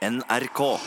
[0.00, 0.80] NRK.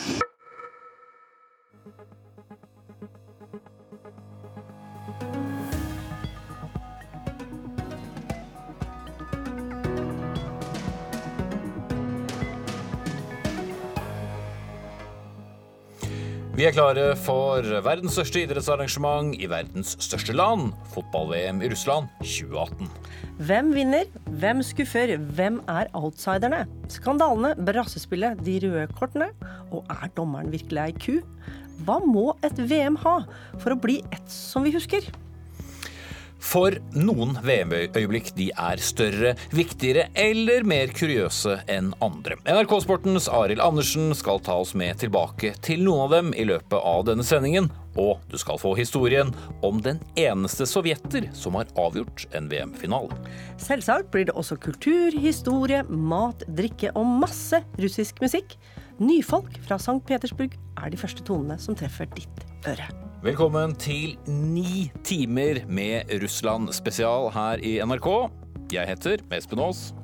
[16.64, 22.88] Vi er klare for verdens største idrettsarrangement i verdens største land, fotball-VM i Russland 2018.
[23.44, 24.08] Hvem vinner?
[24.40, 25.12] Hvem skuffer?
[25.36, 26.62] Hvem er outsiderne?
[26.88, 29.28] Skandalene, brassespillet, de røde kortene?
[29.76, 31.18] Og er dommeren virkelig ei ku?
[31.84, 33.18] Hva må et VM ha
[33.58, 35.12] for å bli et som vi husker?
[36.44, 42.36] For noen VM-øyeblikk de er større, viktigere eller mer kuriøse enn andre.
[42.44, 46.76] NRK Sportens Arild Andersen skal ta oss med tilbake til noen av dem i løpet
[46.78, 47.70] av denne sendingen.
[47.98, 49.30] Og du skal få historien
[49.64, 53.16] om den eneste sovjeter som har avgjort en VM-finale.
[53.62, 58.58] Selvsagt blir det også kultur, historie, mat, drikke og masse russisk musikk.
[59.02, 60.00] Nyfolk fra St.
[60.06, 63.03] Petersburg er de første tonene som treffer ditt øre.
[63.24, 68.08] Velkommen til ni timer med Russland spesial her i NRK.
[68.74, 69.94] Jeg heter Espen Aas.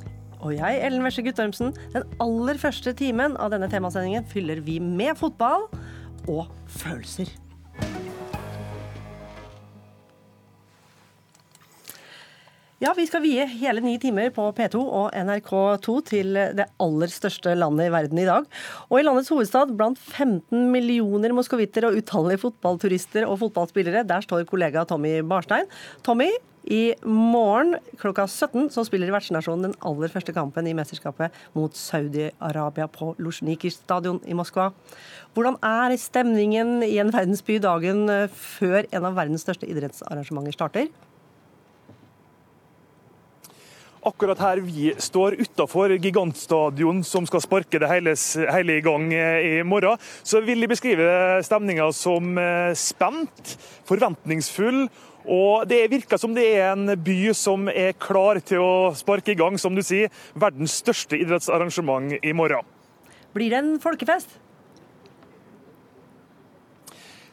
[0.40, 5.20] Og jeg, Ellen Wesje Guttormsen, den aller første timen av denne temasendingen fyller vi med
[5.20, 5.68] fotball
[6.32, 6.48] og
[6.80, 7.28] følelser.
[12.80, 17.52] Ja, vi skal vie hele ni timer på P2 og NRK2 til det aller største
[17.52, 18.46] landet i verden i dag.
[18.86, 24.46] Og i landets hovedstad, blant 15 millioner moskovitter og utallige fotballturister og fotballspillere, der står
[24.48, 25.68] kollega Tommy Barstein.
[26.00, 26.30] Tommy,
[26.72, 32.88] i morgen klokka 17 så spiller vertsnasjonen den aller første kampen i mesterskapet mot Saudi-Arabia
[32.96, 34.70] på Luzjnikij stadion i Moskva.
[35.36, 40.88] Hvordan er stemningen i en verdensby dagen før en av verdens største idrettsarrangementer starter?
[44.00, 48.14] Akkurat her vi står utafor gigantstadion som skal sparke det hele,
[48.48, 51.04] hele, i gang i morgen, så vil de beskrive
[51.44, 52.32] stemninga som
[52.72, 53.54] spent,
[53.90, 54.86] forventningsfull.
[55.28, 59.38] Og Det virker som det er en by som er klar til å sparke i
[59.38, 62.64] gang, som du sier, verdens største idrettsarrangement i morgen.
[63.36, 64.32] Blir det en folkefest?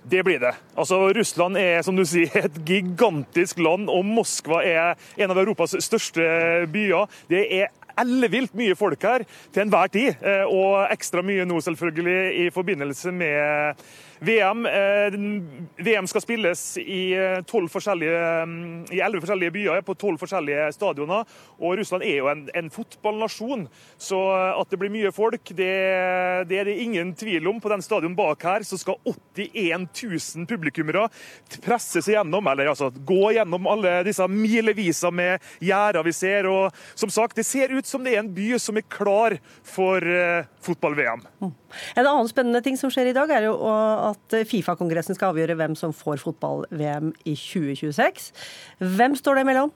[0.10, 0.54] Det blir det.
[0.76, 5.76] Altså, Russland er som du sier, et gigantisk land, og Moskva er en av Europas
[5.84, 6.24] største
[6.72, 7.12] byer.
[7.28, 12.50] Det er ellevilt mye folk her til enhver tid, og ekstra mye nå selvfølgelig i
[12.56, 13.88] forbindelse med
[14.20, 14.68] VM.
[15.78, 21.28] VM skal spilles i elleve forskjellige, forskjellige byer på tolv forskjellige stadioner.
[21.62, 23.68] Og Russland er jo en, en, fotballnasjon,
[23.98, 24.20] så
[24.58, 25.72] at det blir mye folk, det,
[26.50, 27.62] det, er det ingen tvil om.
[27.62, 31.08] På den stadion bak her så skal 81 000 publikummere
[31.78, 36.50] seg gjennom, eller altså gå gjennom alle disse mileviser med gjerder vi ser.
[36.50, 40.04] Og som sagt, det ser ut som det er en by som er klar for
[40.68, 41.26] fotball-VM.
[41.96, 43.56] En annen spennende ting som skjer i dag, er jo
[44.10, 48.32] at Fifa-kongressen skal avgjøre hvem som får fotball-VM i 2026.
[48.98, 49.74] Hvem står det mellom?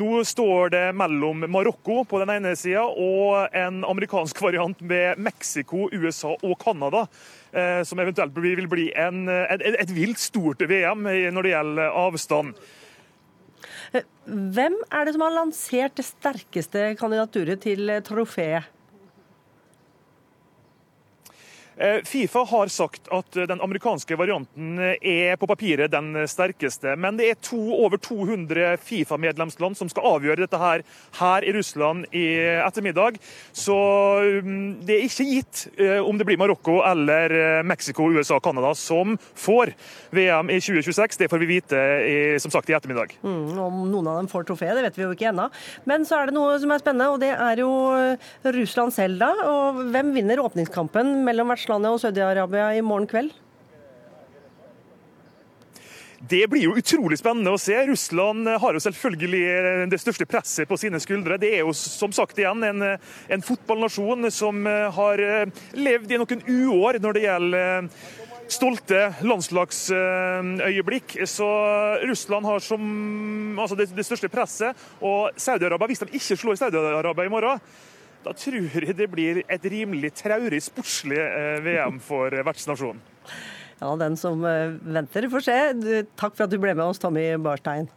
[0.00, 5.84] Nå står det mellom Marokko på den ene sida og en amerikansk variant med Mexico,
[5.92, 7.04] USA og Canada.
[7.84, 12.54] Som eventuelt vil bli en, et, et vilt stort VM når det gjelder avstand.
[14.24, 18.71] Hvem er det som har lansert det sterkeste kandidaturet til trofeet?
[22.04, 26.94] Fifa har sagt at den amerikanske varianten er på papiret den sterkeste.
[27.00, 30.84] Men det er to, over 200 Fifa-medlemsland som skal avgjøre dette her,
[31.18, 32.26] her i Russland i
[32.60, 33.18] ettermiddag.
[33.56, 33.76] Så
[34.84, 35.64] det er ikke gitt
[36.04, 39.72] om det blir Marokko eller Mexico, USA og Canada som får
[40.14, 41.18] VM i 2026.
[41.22, 43.16] Det får vi vite i, som sagt i ettermiddag.
[43.22, 45.48] Mm, om noen av dem får trofé, det vet vi jo ikke ennå.
[45.88, 47.72] Men så er det noe som er spennende, og det er jo
[48.58, 49.30] Russland selv, da.
[49.48, 53.30] Og hvem vinner åpningskampen mellom vertslandene og Saudi-Arabia i morgen kveld?
[56.22, 57.74] Det blir jo utrolig spennende å se.
[57.86, 61.38] Russland har jo selvfølgelig det største presset på sine skuldre.
[61.38, 65.22] Det er jo som sagt igjen en, en fotballnasjon som har
[65.74, 67.90] levd i noen uår når det gjelder
[68.52, 71.16] stolte landslagsøyeblikk.
[71.26, 71.48] Så
[72.06, 72.82] Russland har som,
[73.58, 74.78] altså det, det største presset.
[75.02, 77.66] Og Saudi-Arabia, hvis de ikke slår Saudi-Arabia i morgen,
[78.24, 81.18] da tror jeg det blir et rimelig traurig sportslig
[81.64, 83.02] VM for vertsnasjonen.
[83.82, 85.58] Ja, den som venter, får se.
[86.14, 87.88] Takk for at du ble med oss, Tommy Barstein.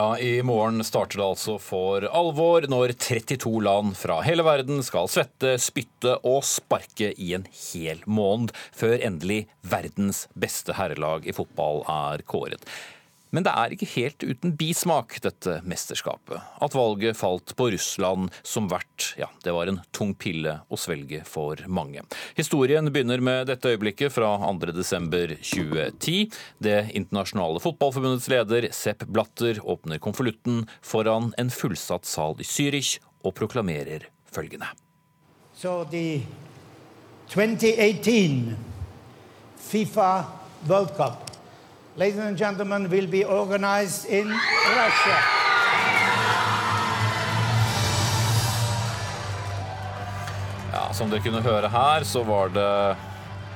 [0.00, 5.10] Ja, I morgen starter det altså for alvor når 32 land fra hele verden skal
[5.12, 11.84] svette, spytte og sparke i en hel måned før endelig verdens beste herrelag i fotball
[11.84, 12.64] er kåret.
[13.30, 16.42] Men det er ikke helt uten bismak, dette mesterskapet.
[16.62, 21.22] At valget falt på Russland som vert, ja, det var en tung pille å svelge
[21.28, 22.02] for mange.
[22.38, 26.34] Historien begynner med dette øyeblikket fra 2.12.2010.
[26.58, 33.36] Det internasjonale fotballforbundets leder Sepp Blatter åpner konvolutten foran en fullsatt sal i Zürich og
[33.38, 34.72] proklamerer følgende.
[35.54, 36.22] So the
[37.28, 38.56] 2018
[39.70, 40.24] FIFA
[40.66, 41.29] World Cup
[41.96, 45.18] ladies and gentlemen, will be organized in Russia.
[50.72, 52.96] Ja, Som dere kunne høre her, så var det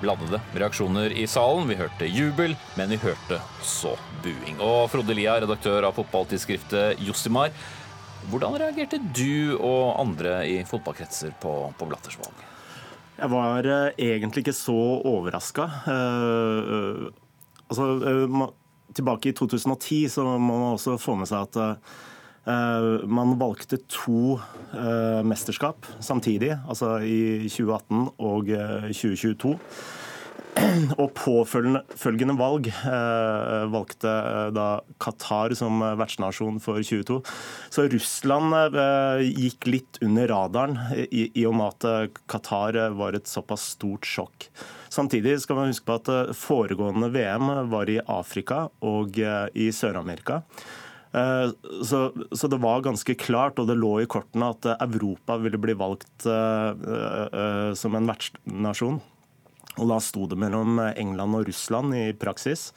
[0.01, 1.69] blandede reaksjoner i salen.
[1.71, 3.95] Vi hørte jubel, men vi hørte også
[4.25, 4.59] buing.
[4.61, 7.55] Og Frode Lia, redaktør av fotballtidsskriftet Jossimar.
[8.33, 12.35] Hvordan reagerte du og andre i fotballkretser på, på Blattersvang?
[13.15, 15.69] Jeg var uh, egentlig ikke så overraska.
[17.71, 18.49] Uh, uh, altså, uh,
[18.95, 24.37] tilbake i 2010 så må man også få med seg at uh, man valgte to
[24.37, 28.51] uh, mesterskap samtidig, altså i 2018 og
[28.93, 29.59] 2022.
[31.03, 34.13] Og påfølgende valg eh, valgte
[34.55, 34.67] da
[35.03, 37.19] Qatar som vertsnasjon for 22.
[37.75, 40.79] Så Russland eh, gikk litt under radaren
[41.09, 44.49] i, i og med at Qatar var et såpass stort sjokk.
[44.95, 49.71] Samtidig skal man huske på at eh, foregående VM var i Afrika og eh, i
[49.75, 50.43] Sør-Amerika.
[51.15, 51.51] Eh,
[51.83, 55.75] så, så, det var ganske klart, og det lå i kortene, at Europa ville bli
[55.79, 56.29] valgt
[57.75, 59.01] som en vertsnasjon.
[59.75, 62.69] Og da sto det mellom England og Russland i praksis.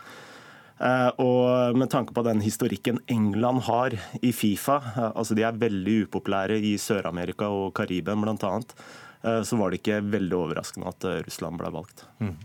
[1.21, 4.79] Og med tanke på den historikken England har i Fifa,
[5.09, 8.51] altså de er veldig upopulære i Sør-Amerika og Karibia bl.a.,
[9.43, 12.05] så var det ikke veldig overraskende at eh, Russland ble valgt.
[12.21, 12.35] Mm.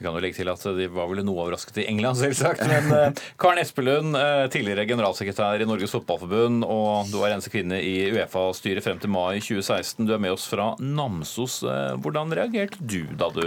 [0.00, 2.62] Vi kan jo legge til at De var vel noe overrasket i England, selvsagt.
[2.64, 4.16] Men Karen Espelund,
[4.48, 9.42] tidligere generalsekretær i Norges Fotballforbund, og du var eneste kvinne i Uefa-styret frem til mai
[9.44, 10.08] 2016.
[10.08, 11.60] Du er med oss fra Namsos.
[12.00, 13.44] Hvordan reagerte du da du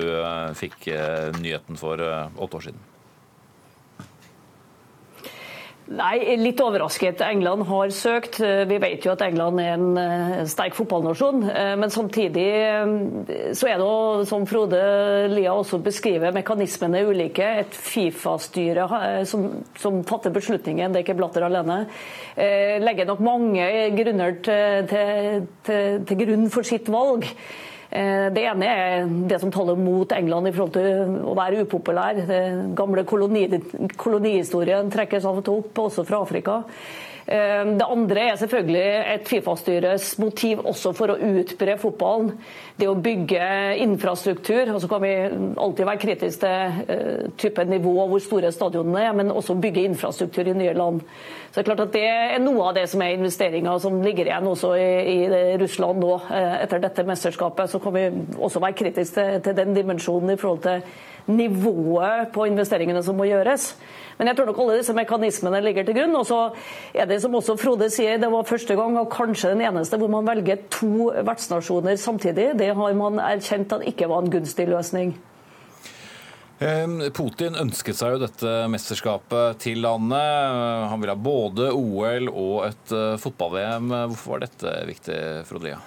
[0.61, 0.91] fikk
[1.41, 2.89] nyheten for åtte år siden?
[5.91, 7.19] Nei, litt overrasket.
[7.25, 8.37] England har søkt.
[8.39, 11.41] Vi vet jo at England er en eh, sterk fotballnasjon.
[11.51, 14.79] Eh, men samtidig eh, så er det, som Frode
[15.33, 17.49] Lia også beskriver, mekanismene er ulike.
[17.65, 18.87] Et Fifa-styre
[19.27, 19.49] som,
[19.79, 21.83] som, fatter beslutningen, det er ikke Blatter alene,
[22.83, 27.27] legger nok mange grunner til, til, til, til grunn for sitt valg.
[27.93, 32.23] Eh, det ene er det som taler mot England i forhold til å være upopulær.
[32.25, 33.45] Den gamle koloni,
[34.01, 36.63] kolonihistorien trekkes av og til opp, også fra Afrika.
[37.25, 42.33] Eh, det andre er selvfølgelig et Fifa-styres motiv også for å utbre fotballen.
[42.75, 43.45] Det å bygge
[43.83, 44.73] infrastruktur.
[44.73, 45.13] og Så kan vi
[45.57, 49.85] alltid være kritiske til uh, type nivå og hvor store stadionene er, men også bygge
[49.85, 51.03] infrastruktur i nye land.
[51.51, 54.25] Så Det er klart at det er noe av det som er investeringer som ligger
[54.25, 57.69] igjen også i, i Russland nå uh, etter dette mesterskapet.
[57.69, 58.09] Så kan vi
[58.39, 60.81] også være kritiske til, til den dimensjonen i forhold til
[61.31, 63.73] nivået på investeringene som må gjøres.
[64.17, 66.15] Men jeg tror nok alle disse mekanismene ligger til grunn.
[66.19, 66.39] Og så
[66.93, 70.11] er det som også Frode sier, det var første gang og kanskje den eneste hvor
[70.11, 72.53] man velger to vertsnasjoner samtidig.
[72.59, 75.15] Det har man erkjent at ikke var en gunstig løsning.
[77.17, 80.87] Putin ønsket seg jo dette mesterskapet til landet.
[80.87, 83.91] Han ville ha både OL og et eh, fotball-VM.
[84.13, 85.81] Hvorfor var dette viktig, Frode Lia?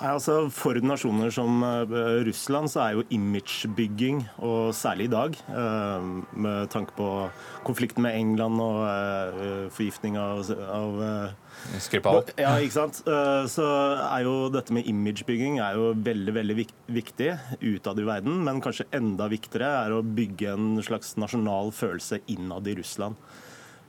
[0.00, 1.90] Altså, for nasjoner som eh,
[2.24, 6.06] Russland så er jo imagebygging, og særlig i dag, eh,
[6.40, 7.08] med tanke på
[7.66, 10.96] konflikten med England og eh, forgiftning av, av
[11.84, 12.22] Skripal.
[12.40, 13.02] Ja, ikke sant.
[13.52, 16.56] Så er jo dette med imagebygging er jo veldig veldig
[16.96, 17.28] viktig
[17.60, 22.70] utad i verden, men kanskje enda viktigere er å bygge en slags nasjonal følelse innad
[22.70, 23.20] i Russland.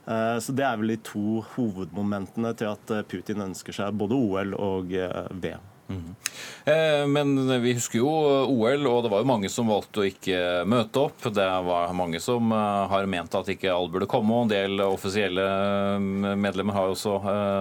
[0.04, 4.92] Så Det er vel de to hovedmomentene til at Putin ønsker seg både OL og
[4.92, 5.71] VM.
[6.64, 8.10] Eh, men vi husker jo
[8.46, 11.24] OL, og det var jo mange som valgte å ikke møte opp.
[11.34, 14.84] Det var mange som eh, har ment at ikke alle burde komme, og en del
[14.84, 17.14] offisielle eh, medlemmer har jo også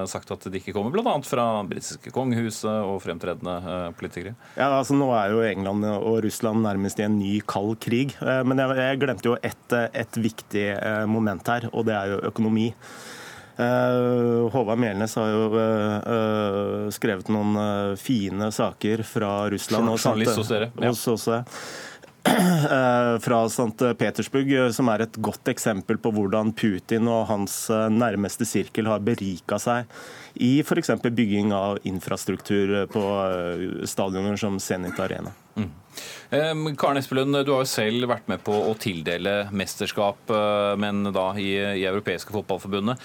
[0.10, 1.16] sagt at de ikke kommer, bl.a.
[1.26, 4.36] fra britiske kongehuset og fremtredende politikere.
[4.56, 8.14] Ja, altså Nå er jo England og Russland nærmest i en ny kald krig.
[8.22, 10.66] Men jeg, jeg glemte jo ett et viktig
[11.10, 12.70] moment her, og det er jo økonomi.
[13.58, 19.92] Uh, Håvard Melnes har jo uh, uh, skrevet noen fine saker fra Russland.
[19.98, 20.72] Journalist hos dere.
[20.80, 20.94] Ja.
[20.94, 21.08] Hos
[23.26, 23.88] fra St.
[23.98, 27.56] Petersburg, som er et godt eksempel på hvordan Putin og hans
[27.90, 29.90] nærmeste sirkel har berika seg
[30.38, 30.94] i f.eks.
[31.02, 33.06] bygging av infrastruktur på
[33.90, 35.34] stadioner som Zenit Arena.
[35.58, 35.72] Mm.
[36.32, 40.32] Karen Espelund, du har jo selv vært med på å tildele mesterskap,
[40.80, 41.50] men da i,
[41.82, 43.04] i Europeiske fotballforbundet.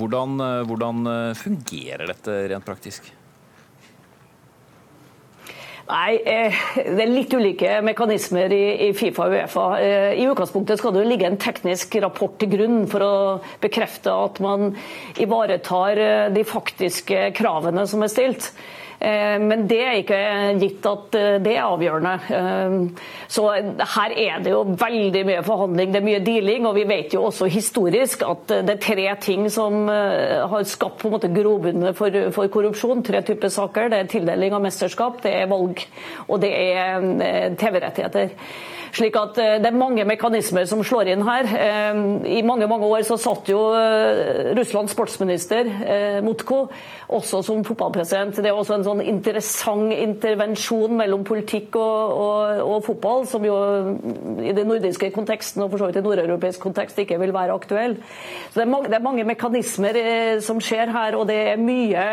[0.00, 1.06] Hvordan, hvordan
[1.38, 3.12] fungerer dette rent praktisk?
[5.86, 9.66] Nei, eh, Det er litt ulike mekanismer i Fifa og Uefa.
[9.78, 13.14] Eh, I utgangspunktet skal det jo ligge en teknisk rapport til grunn for å
[13.62, 14.74] bekrefte at man
[15.22, 18.50] ivaretar eh, de faktiske kravene som er stilt.
[19.06, 20.20] Eh, men det er ikke
[20.58, 22.14] gitt at eh, det er avgjørende.
[22.34, 22.76] Eh,
[23.30, 23.44] så
[23.94, 26.66] her er det jo veldig mye forhandling, det er mye dealing.
[26.66, 31.10] Og vi vet jo også historisk at det er tre ting som har skapt på
[31.10, 33.04] en måte grobunnen for, for, korrupsjon.
[33.06, 33.92] Tre typer saker.
[33.92, 35.82] Det er tildeling av mesterskap, det er valg
[36.26, 38.32] og det er TV-rettigheter.
[38.96, 41.48] Slik at eh, Det er mange mekanismer som slår inn her.
[41.52, 41.98] Eh,
[42.38, 45.68] I mange mange år så satt jo eh, Russlands sportsminister
[46.24, 46.66] Mutko
[47.12, 48.38] også som fotballpresident.
[48.40, 53.54] Det er også en sånn interessant intervensjon mellom politikk og, og, og fotball, som jo
[54.42, 57.98] i den nordiske konteksten og for så vidt i nordeuropeisk kontekst ikke vil være aktuell.
[58.48, 60.00] Så det er, mange, det er mange mekanismer
[60.42, 62.08] som skjer her, og det er mye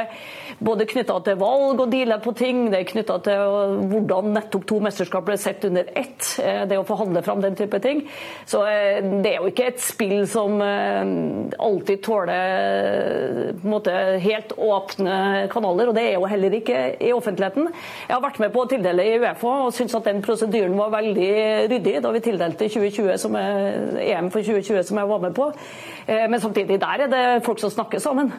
[0.63, 3.55] både knytta til valg og dealer på ting, det er knytta til
[3.91, 7.79] hvordan nettopp to mesterskap ble sett under ett, eh, det å forhandle fram den type
[7.83, 8.03] ting.
[8.49, 11.13] Så eh, det er jo ikke et spill som eh,
[11.61, 17.69] alltid tåler en måte, helt åpne kanaler, og det er jo heller ikke i offentligheten.
[18.07, 20.93] Jeg har vært med på å tildele i Uefa og syns at den prosedyren var
[20.93, 21.31] veldig
[21.71, 25.49] ryddig da vi tildelte 2020 som er, EM for 2020 som jeg var med på.
[26.07, 28.31] Men samtidig, der er det folk som snakker sammen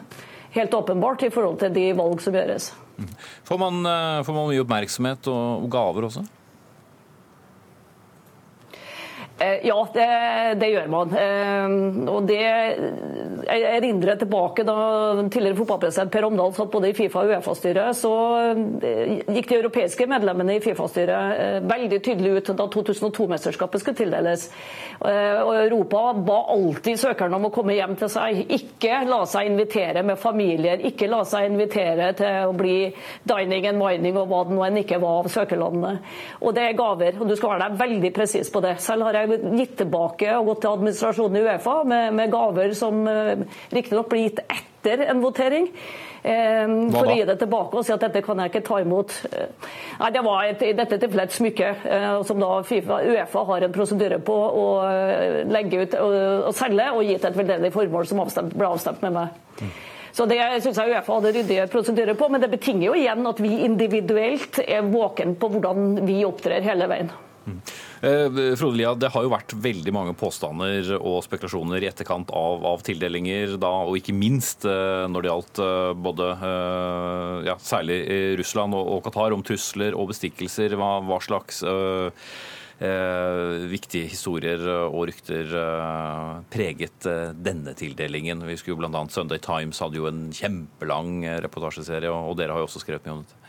[0.55, 2.71] helt åpenbart i forhold til de valg som gjøres.
[3.43, 6.23] Får man, eh, får man mye oppmerksomhet og gaver også?
[9.19, 10.05] Eh, ja, det,
[10.61, 11.11] det, gjør man.
[11.19, 11.73] Eh,
[12.07, 14.75] og det Jeg erindrer tilbake da
[15.27, 18.13] tidligere fotballpresident Per Omdal satt både i Fifa og Uefa-styret, så
[18.79, 24.47] eh, gikk de europeiske medlemmene i Fifa-styret veldig tydelig ut da 2002-mesterskapet skulle tildeles.
[25.01, 28.45] Og Europa ba alltid søkerne om å komme hjem til seg.
[28.55, 32.77] Ikke la seg invitere med familier, ikke la seg invitere til å bli
[33.27, 35.93] dining and mining og hva det nå enn ikke var av søkerlandene.
[36.41, 38.77] Og det er gaver, og du skal være deg veldig presis på det.
[38.83, 43.03] Selv har jeg gitt tilbake og gått til administrasjonen i Uefa med, med gaver som
[43.09, 45.71] uh, riktignok blir gitt etter en votering.
[46.25, 49.13] Eh, for å gi det tilbake og si at dette kan jeg ikke ta imot.
[49.29, 51.71] Eh, nei, Det var et, i dette tilfellet et smykke
[52.25, 54.67] som da FIFA, Uefa har en prosedyre på å
[55.51, 56.15] legge ut og,
[56.49, 59.67] og selge, og gi til et veldedig formål som avstemt, ble avstemt med meg.
[60.15, 63.41] Så Det syns jeg Uefa hadde ryddige prosedyrer på, men det betinger jo igjen at
[63.43, 67.11] vi individuelt er våken på hvordan vi opptrer hele veien.
[67.45, 67.61] Mm.
[68.01, 72.65] Eh, Frode Lia, det har jo vært veldig mange påstander og spekulasjoner i etterkant av,
[72.65, 76.31] av tildelinger, da, og ikke minst eh, når det gjaldt eh, både
[77.45, 77.99] ja, særlig
[78.39, 80.75] Russland og, og, Qatar, om trusler og bestikkelser.
[80.79, 81.63] Hva, hva slags
[82.75, 85.53] viktige historier og rykter
[86.51, 87.07] preget
[87.39, 88.43] denne tildelingen.
[88.49, 92.67] Vi skulle blant annet Sunday Times hadde jo en kjempelang reportasjeserie, og dere har jo
[92.67, 93.44] også skrevet mye om dette.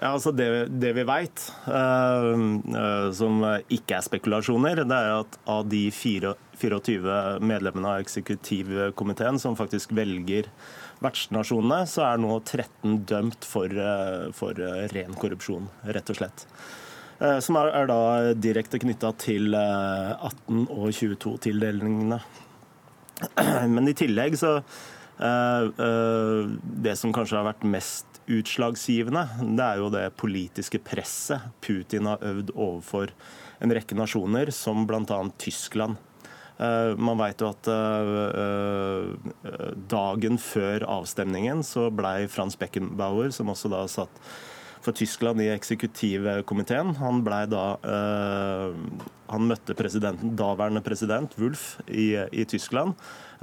[0.00, 0.46] Ja, altså det,
[0.82, 6.34] det vi veit, uh, uh, som ikke er spekulasjoner, det er at av de 24
[7.44, 10.48] medlemmene av eksekutivkomiteen som faktisk velger
[11.04, 14.58] vertsnasjonene, så er nå 13 dømt for, uh, for
[14.94, 16.48] ren korrupsjon, rett og slett.
[17.46, 17.98] Som er, er da
[18.34, 22.18] direkte knytta til 18- og 22-tildelingene.
[23.76, 24.56] Men i tillegg så
[25.14, 29.26] Det som kanskje har vært mest utslagsgivende,
[29.56, 33.12] det er jo det politiske presset Putin har øvd overfor
[33.62, 35.20] en rekke nasjoner, som bl.a.
[35.40, 36.00] Tyskland.
[36.56, 43.50] Eh, man vet jo at eh, eh, dagen før avstemningen så blei Frans Beckenbauer, som
[43.50, 44.20] også da satt
[44.84, 46.94] for Tyskland i eksekutivkomiteen.
[47.00, 47.64] Han blei da
[49.32, 52.92] Han møtte presidenten, daværende president Wulf i, i Tyskland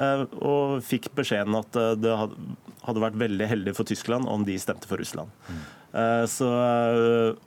[0.01, 4.57] Eh, og fikk beskjeden at eh, det hadde vært veldig heldig for Tyskland om de
[4.61, 5.31] stemte for Russland.
[5.49, 5.61] Mm.
[6.31, 6.47] Så,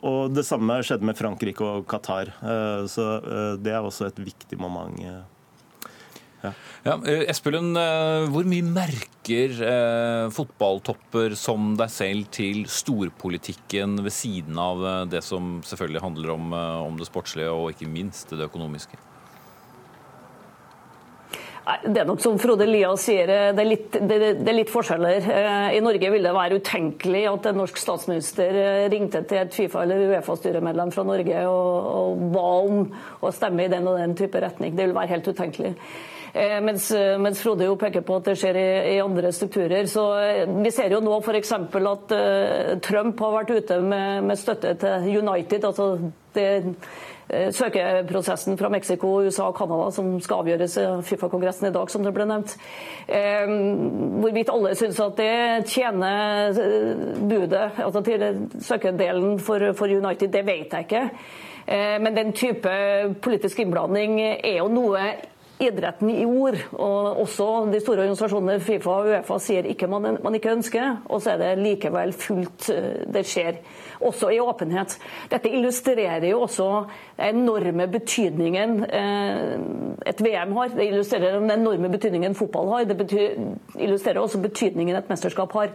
[0.04, 2.28] og det samme skjedde med Frankrike og Qatar.
[2.92, 3.06] Så
[3.56, 5.00] det er også et viktig moment.
[6.44, 6.52] Ja.
[6.84, 6.98] Ja,
[7.32, 7.78] Espelund,
[8.34, 15.58] hvor mye merker eh, fotballtopper som deg selv til storpolitikken ved siden av det som
[15.64, 16.52] selvfølgelig handler om,
[16.90, 19.00] om det sportslige og ikke minst det økonomiske?
[21.64, 25.24] Det er nok som Frode Lia sier, det er, litt, det, det er litt, forskjeller.
[25.72, 28.58] I Norge vil det være utenkelig at en norsk statsminister
[28.92, 32.82] ringte til et Fifa- eller Uefa-styremedlem fra Norge og, og ba om
[33.24, 34.76] å stemme i den og den type retning.
[34.76, 35.72] Det vil være helt utenkelig.
[36.34, 39.86] Eh, mens, eh, mens, Frode jo peker på at det skjer i, i andre strukturer.
[39.86, 41.52] Så eh, Vi ser jo nå f.eks.
[41.54, 45.64] at uh, Trump har vært ute med, med støtte til United.
[45.64, 46.48] altså det
[47.54, 52.12] søkeprosessen fra Mexico, USA og Canada som skal avgjøres i Fifa-kongressen i dag, som det
[52.12, 52.52] ble nevnt.
[54.20, 56.52] Hvorvidt alle syns at det tjener
[57.22, 58.26] budet, altså til
[58.60, 61.04] søkedelen for, for United, det vet jeg ikke.
[62.04, 62.74] Men den type
[63.24, 65.06] politisk innblanding er jo noe
[65.68, 70.38] idretten i ord, og også de store organisasjonene Fifa og Uefa sier ikke man, man
[70.38, 73.60] ikke ønsker, og så er det likevel fullt eh, det skjer
[74.04, 74.96] også i åpenhet.
[75.30, 76.68] Dette illustrerer jo også
[77.16, 79.54] den enorme betydningen eh,
[80.06, 80.72] et VM har.
[80.74, 82.84] Det illustrerer den enorme betydningen fotball har.
[82.88, 83.38] Det betyr,
[83.78, 85.72] illustrerer også betydningen et mesterskap har.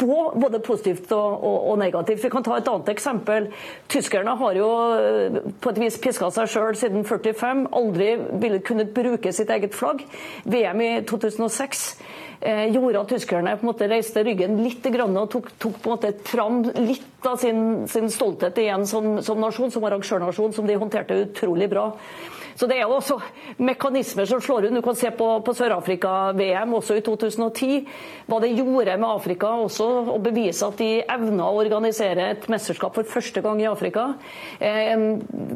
[0.00, 2.24] Både positivt og, og, og, negativt.
[2.24, 3.50] Vi kan ta et annet eksempel.
[3.88, 7.66] Tyskerne har jo eh, på et vis piska seg sjøl siden 45.
[7.76, 10.02] Aldri ville kunnet bruke sitt eget flagg.
[10.44, 11.84] VM i 2006
[12.40, 15.96] eh, gjorde at tyskerne på en måte reiste ryggen litt og tok, tok på en
[15.96, 20.80] måte fram litt av sin, sin stolthet igjen som, som nasjon, som arrangørnasjon, som de
[20.80, 21.90] håndterte utrolig bra.
[22.60, 23.16] Så Det er jo også
[23.64, 24.74] mekanismer som slår ut.
[24.76, 27.86] Du kan se på, på Sør-Afrika-VM også i 2010.
[28.28, 32.98] Hva det gjorde med Afrika også, å bevise at de evna å organisere et mesterskap
[32.98, 34.10] for første gang i Afrika.
[34.60, 34.92] Eh,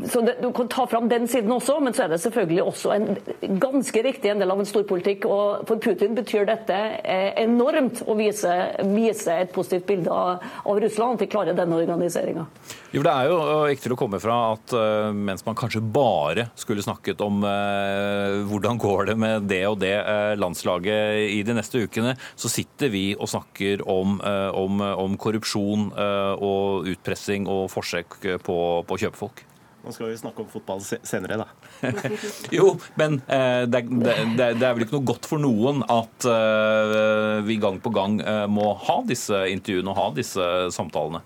[0.08, 2.94] så det, Du kan ta fram den siden også, men så er det selvfølgelig også
[2.96, 5.28] en ganske riktig en del av en storpolitikk.
[5.28, 8.56] og For Putin betyr dette eh, enormt å vise,
[8.96, 12.48] vise et positivt bilde av, av Russland, at de klarer denne organiseringa.
[12.94, 13.38] Det er jo
[13.72, 18.42] ikke til å komme fra at uh, mens man kanskje bare skulle snakket om eh,
[18.46, 22.92] hvordan går det med det og det eh, landslaget i de neste ukene, så sitter
[22.94, 29.02] vi og snakker om, eh, om, om korrupsjon og utpressing og forsøk på, på å
[29.04, 29.44] kjøpe folk.
[29.84, 31.90] Nå skal vi snakke om fotball senere, da.
[32.56, 37.42] jo, men eh, det, det, det, er vel ikke noe godt for noen at eh,
[37.44, 41.20] vi gang på gang eh, må ha disse intervjuene og ha disse samtalene?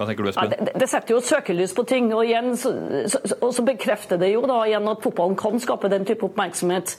[0.00, 0.52] Hva tenker du, Espen?
[0.56, 2.06] Det, det, setter jo søkelys på ting.
[2.16, 2.72] Og igjen så,
[3.12, 6.94] så, og så bekrefter det jo da igjen at fotballen kan skape den type oppmerksomhet.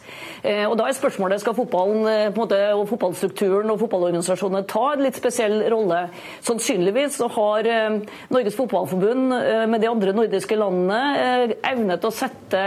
[0.45, 4.67] Eh, og Da er spørsmålet skal fotballen eh, på en måte, og fotballstrukturen og fotballorganisasjonene
[4.69, 6.03] ta en litt spesiell rolle.
[6.45, 7.97] Sannsynligvis så har eh,
[8.33, 12.61] Norges Fotballforbund eh, med de andre nordiske landene eh, evnet å sette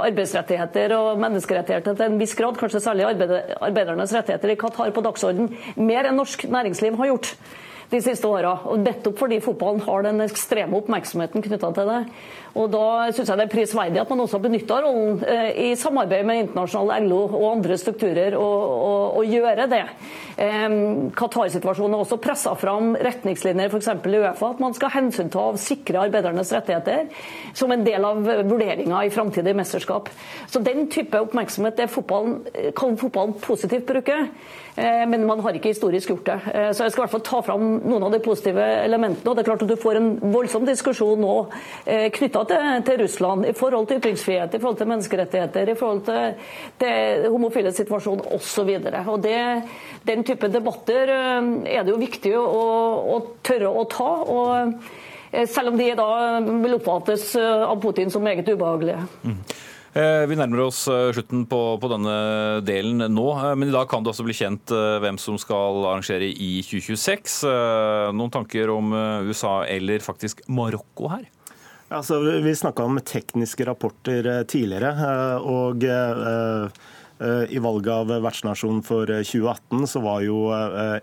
[0.00, 5.52] arbeidsrettigheter og menneskerettigheter til en viss grad, kanskje særlig arbeidernes rettigheter i Qatar, på dagsorden
[5.76, 7.34] mer enn norsk næringsliv har gjort
[7.94, 8.56] de siste åra.
[8.80, 12.00] Nettopp fordi fotballen har den ekstreme oppmerksomheten knytta til det.
[12.54, 15.68] Og Da syns jeg det er prisverdig at man også har benytta rollen eh, i
[15.78, 19.82] samarbeid med internasjonale LO og andre strukturer å gjøre det.
[20.38, 20.76] Eh,
[21.18, 23.90] Qatar-situasjonen har også pressa fram retningslinjer f.eks.
[23.90, 27.08] i Uefa at man skal hensynta og sikre arbeidernes rettigheter
[27.58, 30.10] som en del av vurderinga i framtidige mesterskap.
[30.46, 32.38] Så Den type oppmerksomhet fotballen,
[32.76, 34.28] kan fotballen positivt bruke.
[34.76, 36.38] Eh, men man har ikke historisk gjort det.
[36.50, 39.30] Eh, så jeg skal i hvert fall ta fram noen av de positive elementene.
[39.30, 41.34] og det er klart at Du får en voldsom diskusjon nå
[41.86, 42.44] eh, knytta
[42.82, 46.34] til, Russland i forhold til ytringsfrihet, i forhold til menneskerettigheter, i forhold til,
[46.78, 48.70] til homofile situasjon osv.
[50.04, 52.64] Den type debatter er det jo viktig å,
[53.14, 54.10] å tørre å ta.
[54.26, 56.08] og selv om de da
[56.46, 59.06] vil oppfattes av Putin som meget ubehagelige.
[59.24, 59.38] Mm.
[59.94, 62.14] Vi nærmer oss slutten på, på, denne
[62.66, 66.56] delen nå, men i dag kan det også bli kjent hvem som skal arrangere i
[66.66, 67.36] 2026.
[68.10, 68.90] Noen tanker om
[69.30, 71.28] USA eller faktisk Marokko her?
[71.94, 74.90] Altså, vi snakka om tekniske rapporter eh, tidligere.
[74.98, 76.84] Eh, og eh,
[77.54, 80.38] i valget av vertsnasjon for 2018 så var jo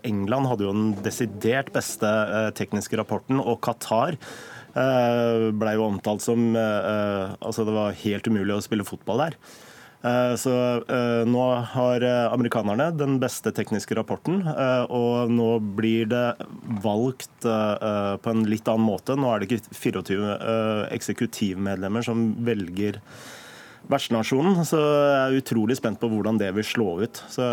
[0.04, 2.10] England hadde jo den desidert beste
[2.54, 4.18] tekniske rapporten, og Qatar
[4.72, 9.36] ble jo omtalt som Altså det var helt umulig å spille fotball der.
[10.02, 14.40] Eh, så eh, nå har eh, amerikanerne den beste tekniske rapporten,
[14.90, 16.24] og nå blir det
[16.82, 19.16] valgt på en litt annen måte.
[19.18, 20.34] Nå er det ikke 24
[20.96, 23.00] eksekutivmedlemmer som velger
[23.90, 24.62] vertsnasjonen.
[24.66, 27.22] Så jeg er utrolig spent på hvordan det vil slå ut.
[27.30, 27.48] Så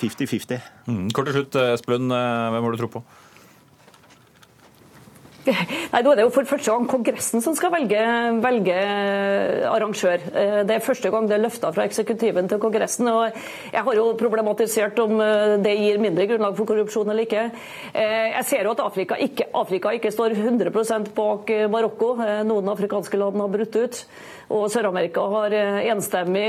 [0.00, 0.60] 50-50.
[0.88, 1.08] Mm.
[1.16, 2.12] Kort til slutt, Esplund.
[2.12, 3.04] hvem har du tro på?
[5.50, 8.00] Nei, Nå er det jo for første gang Kongressen som skal velge,
[8.42, 8.76] velge
[9.70, 10.24] arrangør.
[10.30, 13.08] Eh, det er første gang det er løfta fra eksekutiven til Kongressen.
[13.08, 13.36] og
[13.72, 17.46] Jeg har jo problematisert om eh, det gir mindre grunnlag for korrupsjon eller ikke.
[17.94, 22.14] Eh, jeg ser jo at Afrika ikke, Afrika ikke står 100% bak Marokko.
[22.46, 24.04] Noen afrikanske land har brutt ut.
[24.50, 25.54] Og Sør-Amerika har
[25.92, 26.48] enstemmig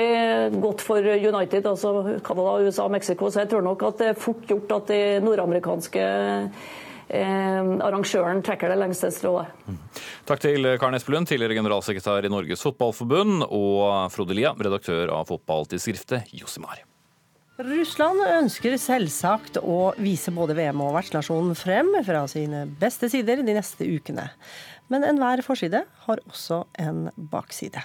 [0.62, 3.30] gått for United, altså Canada, USA og Mexico.
[3.30, 6.70] Så jeg tror nok at det er fort gjort at de nordamerikanske eh,
[7.10, 9.50] arrangøren trekker det lengste strået.
[9.66, 9.80] Mm.
[10.30, 16.32] Takk til Karen Espelund, tidligere generalsekretær i Norges Fotballforbund, og Frode Lia, redaktør av fotballtidsskriftet
[16.38, 16.86] Josimar.
[17.62, 23.56] Russland ønsker selvsagt å vise både VM og vertsnasjonen frem fra sine beste sider de
[23.58, 24.30] neste ukene.
[24.92, 27.84] Men enhver forside har også en bakside.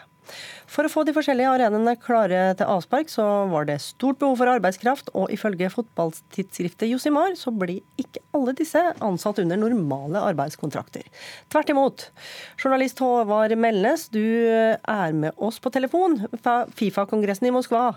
[0.70, 4.50] For å få de forskjellige arenaene klare til avspark, så var det stort behov for
[4.50, 11.06] arbeidskraft, og ifølge fotballtidsskriftet Josimar så blir ikke alle disse ansatt under normale arbeidskontrakter.
[11.52, 12.08] Tvert imot.
[12.62, 17.92] Journalist Håvard Melnes, du er med oss på telefon fra Fifa-kongressen i Moskva.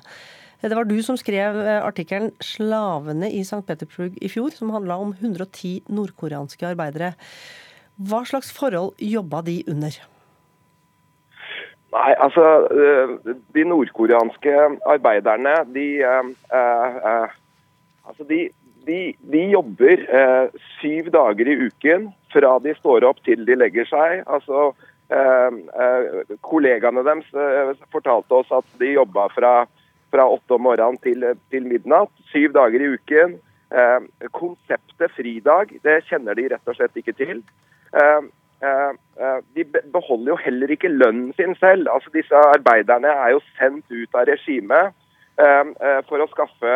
[0.59, 3.63] Det var du som skrev artikkelen 'Slavene i St.
[3.63, 7.13] Petersburg' i fjor, som handla om 110 nordkoreanske arbeidere.
[7.95, 9.95] Hva slags forhold jobba de under?
[11.89, 13.13] Nei, altså eh,
[13.55, 17.31] De nordkoreanske arbeiderne, de, uh, uh,
[18.05, 18.43] altså de,
[18.85, 18.99] de,
[19.33, 20.05] de jobber
[20.79, 24.23] syv dager i uken fra de står opp til de legger seg.
[24.29, 24.71] Altså,
[26.45, 29.53] kollegaene deres fortalte oss at de jobba fra,
[30.13, 32.11] fra åtte om morgenen til, til, midnatt.
[32.29, 33.39] Syv dager i uken.
[34.33, 37.41] konseptet fridag det kjenner de rett og slett ikke til.
[38.59, 38.93] Eh,
[39.23, 41.87] eh, de beholder jo heller ikke lønnen sin selv.
[41.93, 44.91] Altså Disse arbeiderne er jo sendt ut av regimet
[45.39, 46.73] eh, for å skaffe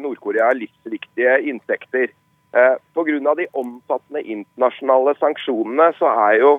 [0.00, 2.14] Nord-Korea livsviktige inntekter.
[2.54, 3.32] Pga.
[3.34, 6.50] de omfattende internasjonale sanksjonene så er jo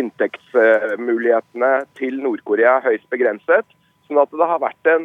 [0.00, 3.66] inntektsmulighetene til Nord-Korea høyst begrenset.
[4.08, 5.04] Sånn at det har vært en,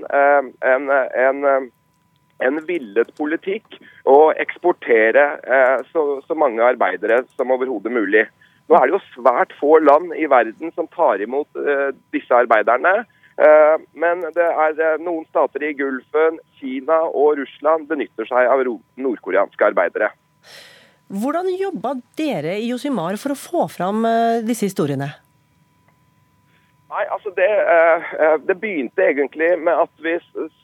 [0.63, 0.87] en,
[1.25, 1.67] en,
[2.39, 3.75] en villet politikk
[4.07, 5.25] å eksportere
[5.91, 8.23] så, så mange arbeidere som overhodet mulig.
[8.71, 13.03] Nå er det jo svært få land i verden som tar imot uh, disse arbeiderne.
[13.33, 18.63] Uh, men det er uh, noen stater i Gulfen, Kina og Russland benytter seg av
[18.63, 20.13] nordkoreanske arbeidere.
[21.13, 24.05] Hvordan jobba dere i Josimar for å få fram
[24.47, 25.11] disse historiene?
[26.93, 27.49] Nei, altså det,
[28.47, 30.15] det, begynte egentlig med at vi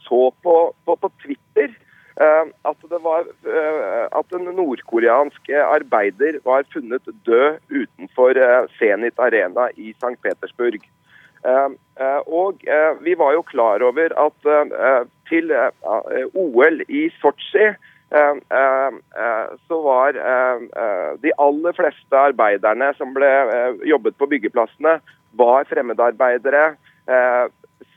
[0.05, 1.73] så på, på, på Twitter
[2.19, 9.69] Eh, at, var, eh, at en nordkoreansk arbeider var funnet død utenfor eh, Zenit Arena
[9.77, 10.17] i St.
[10.23, 10.84] Petersburg.
[12.27, 12.65] Og
[12.99, 14.47] vi var jo klar over at
[15.29, 15.53] til
[16.36, 17.69] OL i Sotsji
[18.12, 20.19] så var
[21.23, 23.29] de aller fleste arbeiderne som ble
[23.88, 24.97] jobbet på byggeplassene,
[25.39, 26.65] var fremmedarbeidere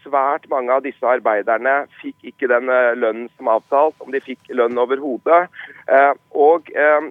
[0.02, 4.50] svært mange av disse arbeiderne fikk ikke den eh, lønnen som avtalt, om de fikk
[4.54, 5.48] lønn overhodet.
[5.86, 7.08] Eh, og eh,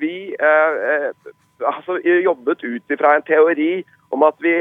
[0.00, 3.72] vi altså, jobbet ut fra en teori
[4.14, 4.54] om at vi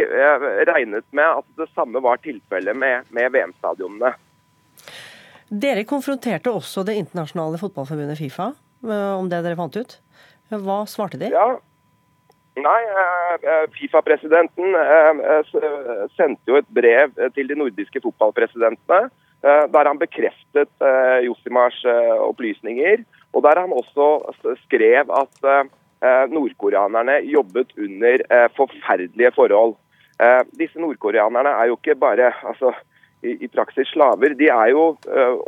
[0.68, 4.12] regnet med at det samme var tilfellet med, med VM-stadionene.
[5.48, 8.50] Dere konfronterte også Det internasjonale fotballforbundet Fifa
[8.84, 9.96] om det dere fant ut.
[10.52, 11.32] Hva svarte de?
[11.32, 11.56] Ja,
[12.58, 15.50] Nei, eh, eh, Fifa-presidenten eh,
[16.18, 19.10] sendte jo et brev til de nordiske fotballpresidentene
[19.46, 20.82] der han bekreftet
[21.22, 21.76] Josimars
[22.26, 23.04] opplysninger,
[23.38, 24.08] og der han også
[24.64, 28.24] skrev at nordkoreanerne jobbet under
[28.58, 29.76] forferdelige forhold.
[30.58, 32.74] Disse nordkoreanerne er jo ikke bare altså,
[33.22, 34.98] i, praksis slaver, de er jo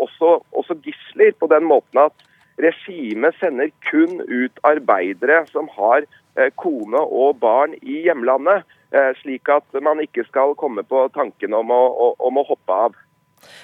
[0.05, 2.29] også, også gisler på den måten at
[2.61, 6.05] regimet sender kun ut arbeidere som har
[6.55, 11.73] kone og barn i hjemlandet, eh, slik at man ikke skal komme på tanken om
[11.73, 12.95] å, om å hoppe av.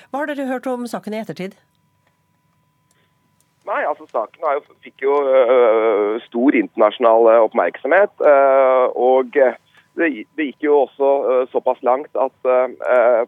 [0.10, 1.56] Hva har dere hørt om saken i ettertid?
[3.66, 8.14] Nei, altså Saken jo, fikk jo uh, stor internasjonal oppmerksomhet.
[8.22, 12.52] Uh, og det, det, gikk jo også uh, såpass langt at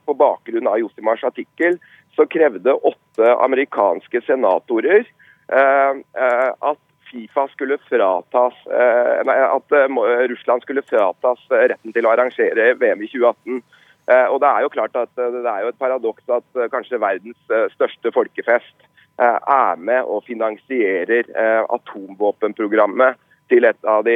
[0.05, 1.79] på bakgrunn av Josimars artikkel
[2.15, 5.05] så krevde åtte amerikanske senatorer
[5.47, 6.79] at
[7.11, 9.87] Fifa skulle fratas, eh, nei, at eh,
[10.31, 13.61] Russland skulle fratas retten til å arrangere VM i 2018.
[14.07, 17.55] Eh, og Det er jo klart at det er jo et paradoks at kanskje verdens
[17.75, 21.25] største folkefest er med og finansierer
[21.73, 23.17] atomvåpenprogrammet
[23.49, 24.13] til et av de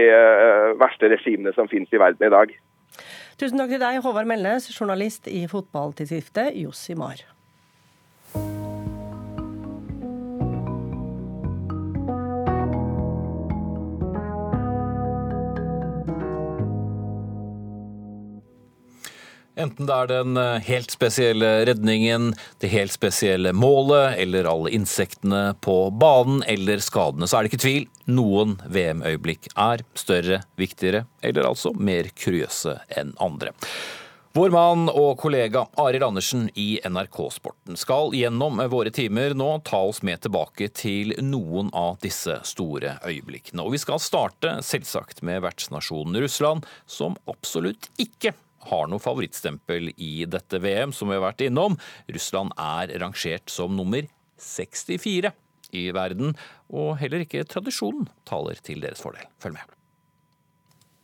[0.78, 2.54] verste regimene som finnes i verden i dag.
[3.42, 7.26] Tusen takk til deg, Håvard Melnes, journalist i fotballtidsskriftet Josimar.
[19.62, 22.32] Enten det er den eh, helt spesielle redningen,
[22.64, 27.64] det helt spesielle målet, eller alle insektene på banen, eller skadene, så er det ikke
[27.68, 27.88] tvil.
[28.10, 33.54] Noen VM-øyeblikk er større, viktigere, eller altså mer kuriøse enn andre.
[34.32, 39.82] Vår mann og kollega Arild Andersen i NRK Sporten skal gjennom våre timer nå ta
[39.90, 43.60] oss med tilbake til noen av disse store øyeblikkene.
[43.60, 48.32] Og vi skal starte selvsagt med vertsnasjonen Russland, som absolutt ikke
[48.70, 51.78] har noe favorittstempel i dette VM, som vi har vært innom.
[52.12, 54.08] Russland er rangert som nummer
[54.42, 55.34] 64
[55.78, 56.34] i verden,
[56.72, 59.28] og heller ikke tradisjonen taler til deres fordel.
[59.42, 59.78] Følg med.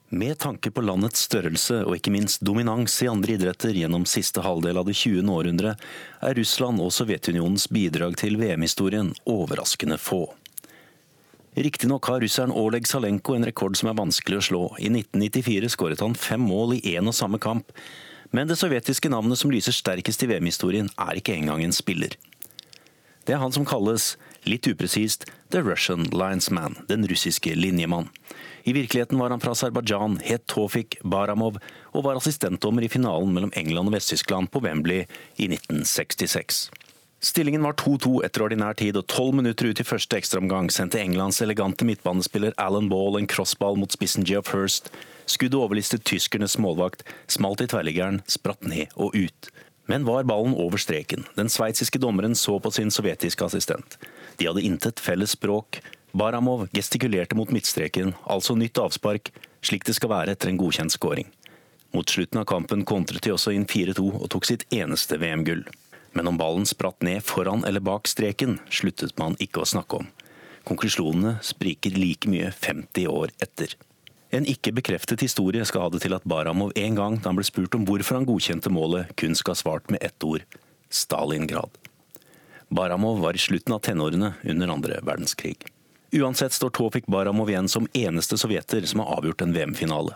[0.10, 4.80] Med tanke på landets størrelse og ikke minst dominans i andre idretter gjennom siste halvdel
[4.80, 5.28] av det 20.
[5.28, 5.74] århundre,
[6.24, 10.30] er Russland og Sovjetunionens bidrag til VM-historien overraskende få.
[11.58, 14.60] Riktignok har russeren Oleg Salenko en rekord som er vanskelig å slå.
[14.78, 17.72] I 1994 skåret han fem mål i én og samme kamp.
[18.30, 22.14] Men det sovjetiske navnet som lyser sterkest i VM-historien, er ikke engang en spiller.
[23.26, 24.12] Det er han som kalles,
[24.46, 28.12] litt upresist, The Russian Linesman, den russiske linjemann.
[28.70, 33.56] I virkeligheten var han fra Aserbajdsjan, het Tofik Baramov og var assistentdommer i finalen mellom
[33.58, 35.08] England og Vest-Tyskland på Wembley
[35.42, 36.68] i 1966.
[37.20, 41.42] Stillingen var 2-2 etter ordinær tid, og tolv minutter ut i første ekstraomgang sendte Englands
[41.42, 44.92] elegante midtbanespiller Alan Ball en crossball mot spissen Geoff Hurst.
[45.26, 49.50] Skuddet overlistet tyskernes målvakt, smalt i tverrliggeren, spratt ned og ut.
[49.90, 51.26] Men var ballen over streken?
[51.40, 53.98] Den sveitsiske dommeren så på sin sovjetiske assistent.
[54.38, 55.82] De hadde intet felles språk.
[56.14, 59.32] Baramov gestikulerte mot midtstreken, altså nytt avspark,
[59.66, 61.32] slik det skal være etter en godkjent scoring.
[61.96, 65.66] Mot slutten av kampen kontret de også inn 4-2 og tok sitt eneste VM-gull.
[66.16, 70.08] Men om ballen spratt ned foran eller bak streken, sluttet man ikke å snakke om.
[70.68, 73.76] Konklusjonene spriker like mye 50 år etter.
[74.30, 77.48] En ikke bekreftet historie skal ha det til at Baramov en gang da han ble
[77.48, 80.44] spurt om hvorfor han godkjente målet, kun skal ha svart med ett ord
[80.90, 81.72] Stalingrad.
[82.68, 85.56] Baramov var i slutten av tenårene under andre verdenskrig.
[86.12, 90.16] Uansett står Tofik Baramov igjen som eneste sovjeter som har avgjort en VM-finale.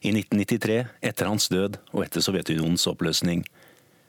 [0.00, 3.42] I 1993, etter hans død og etter Sovjetunionens oppløsning,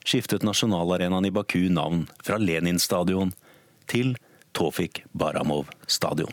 [0.08, 3.34] skiftet nasjonalarenaen i Baku navn fra Lenin stadion
[3.92, 4.16] til
[4.56, 6.32] Tofik Baramov stadion.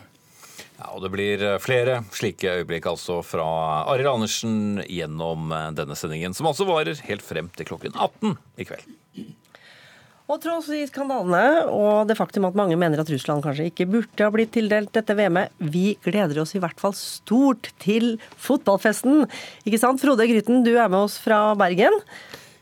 [0.75, 3.45] Ja, og Det blir eh, flere slike øyeblikk altså fra
[3.91, 8.67] Arild Andersen gjennom eh, denne sendingen, som altså varer helt frem til klokken 18 i
[8.67, 8.95] kveld.
[10.25, 14.25] Og tross i skandalene og det faktum at mange mener at Russland kanskje ikke burde
[14.25, 19.27] ha blitt tildelt dette VM-et, vi gleder oss i hvert fall stort til fotballfesten.
[19.69, 20.01] Ikke sant?
[20.01, 21.99] Frode Gryten, du er med oss fra Bergen.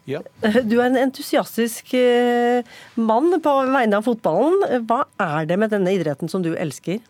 [0.09, 0.21] Ja.
[0.69, 4.83] Du er en entusiastisk eh, mann på vegne av fotballen.
[4.89, 7.01] Hva er det med denne idretten som du elsker?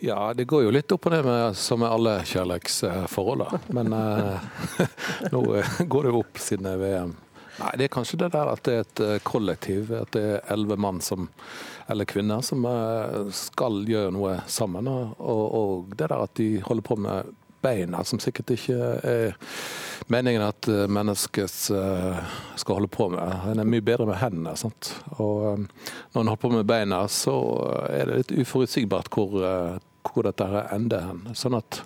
[0.00, 3.62] Ja, det går jo litt opp og ned med, som med alle kjærlighetsforhold, da.
[3.74, 4.84] Men eh,
[5.34, 5.42] nå
[5.80, 7.16] går det jo opp siden det VM.
[7.58, 9.90] Nei, det er kanskje det der at det er et eh, kollektiv.
[9.98, 11.26] At det er elleve mann som,
[11.90, 14.86] eller kvinner som eh, skal gjøre noe sammen.
[14.86, 19.36] Og, og det der at de holder på med beina, som sikkert ikke er
[20.12, 23.36] meningen at eh, mennesket skal holde på med.
[23.50, 24.56] En er mye bedre med hendene.
[24.56, 24.92] Sant?
[25.18, 27.36] Og når en holder på med beina, så
[27.90, 29.38] er det litt uforutsigbart hvor,
[30.08, 31.24] hvor dette ender hen.
[31.36, 31.82] Sånn at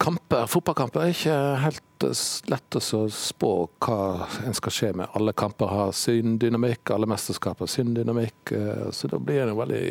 [0.00, 3.52] kamper, fotballkamper er ikke helt eh, lett å spå
[3.84, 5.10] hva en skal skje med.
[5.18, 8.54] Alle kamper har sin dynamikk, alle mesterskap har sin dynamikk.
[8.56, 9.84] Eh, så da blir en veldig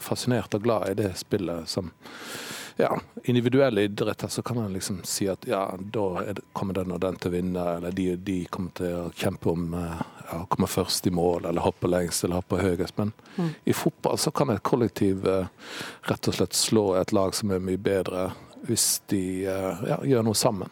[0.00, 1.92] fascinert og glad i det spillet som
[2.80, 2.90] ja,
[3.30, 7.18] individuelle idretter så kan man liksom si at ja, da det, kommer den og den
[7.20, 11.08] til å vinne, eller de de kommer til å kjempe om ja, å komme først
[11.10, 12.96] i mål, eller hoppe lengst eller hoppe høyest.
[12.98, 13.50] Men mm.
[13.70, 17.80] i fotball så kan et kollektiv rett og slett slå et lag som er mye
[17.80, 18.30] bedre
[18.68, 20.70] hvis de eh, ja, gjør noe sammen.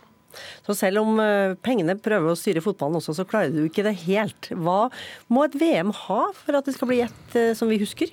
[0.67, 3.97] Så selv om eh, pengene prøver å styre fotballen også, så klarer du ikke det
[4.05, 4.51] helt.
[4.53, 4.87] Hva
[5.33, 8.13] må et VM ha for at det skal bli et eh, som vi husker?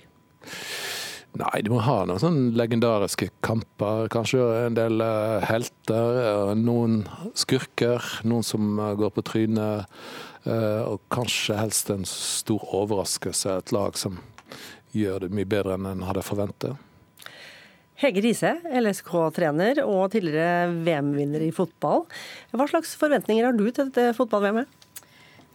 [1.36, 4.06] Nei, de må ha noen sånne legendariske kamper.
[4.14, 5.04] Kanskje en del
[5.44, 7.02] helter, noen
[7.36, 9.92] skurker, noen som går på trynet.
[10.46, 14.22] Og kanskje helst en stor overraskelse, et lag som
[14.96, 16.80] gjør det mye bedre enn en hadde forventet.
[18.00, 22.04] Hege Riise, LSK-trener og tidligere VM-vinner i fotball.
[22.56, 24.85] Hva slags forventninger har du til dette fotball-VM-et?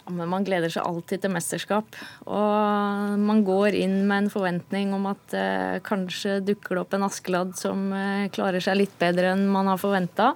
[0.07, 2.01] Ja, man gleder seg alltid til mesterskap.
[2.27, 7.07] Og man går inn med en forventning om at eh, kanskje dukker det opp en
[7.07, 10.33] Askeladd som eh, klarer seg litt bedre enn man har forventa.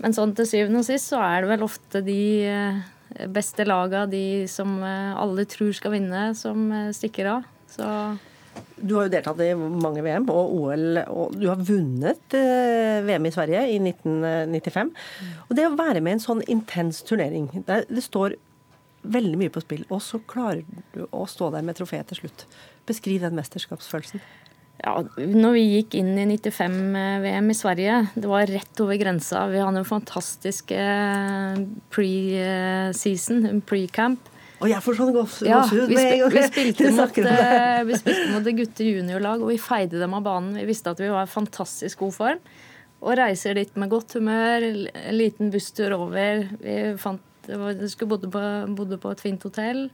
[0.00, 2.80] Men sånn til syvende og sist så er det vel ofte de eh,
[3.28, 7.48] beste laga, de som eh, alle tror skal vinne, som eh, stikker av.
[7.70, 7.86] Så
[8.80, 13.28] Du har jo deltatt i mange VM og OL, og du har vunnet eh, VM
[13.28, 14.94] i Sverige i 1995.
[15.48, 18.38] Og det å være med i en sånn intens turnering, det står
[19.02, 22.46] veldig mye på spill, og så klarer du å stå der med trofeet til slutt.
[22.88, 24.22] Beskriv den mesterskapsfølelsen.
[24.80, 29.44] Ja, når vi gikk inn i 95-VM i Sverige, det var rett over grensa.
[29.52, 31.60] Vi hadde en fantastisk eh,
[31.92, 34.30] pre-season, pre-camp.
[34.60, 38.26] Og jeg får sånn gåsehud Ja, vi, spil, gang vi, spilte mot, eh, vi spilte
[38.32, 40.56] mot det gutte juniorlag, og vi feide dem av banen.
[40.60, 42.42] Vi visste at vi var i fantastisk god form.
[43.00, 46.44] Og reiser dit med godt humør, en liten busstur over.
[46.60, 48.42] Vi fant, var, vi skulle bodde på,
[48.76, 49.86] bodde på et fint hotell.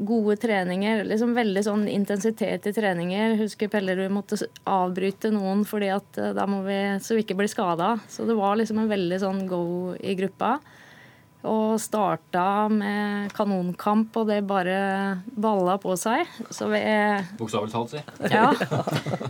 [0.00, 1.02] Gode treninger.
[1.04, 3.36] liksom Veldig sånn intensitet i treninger.
[3.42, 7.50] Husker Pellerud måtte avbryte noen fordi at eh, da må vi, så vi ikke blir
[7.52, 7.96] skada.
[8.08, 9.64] Så det var liksom en veldig sånn go
[10.00, 10.58] i gruppa.
[11.40, 16.28] Og starta med kanonkamp, og det bare balla på seg.
[16.52, 16.82] Så vi
[17.38, 18.02] Bokstavelig talt, si.
[18.36, 18.50] Ja.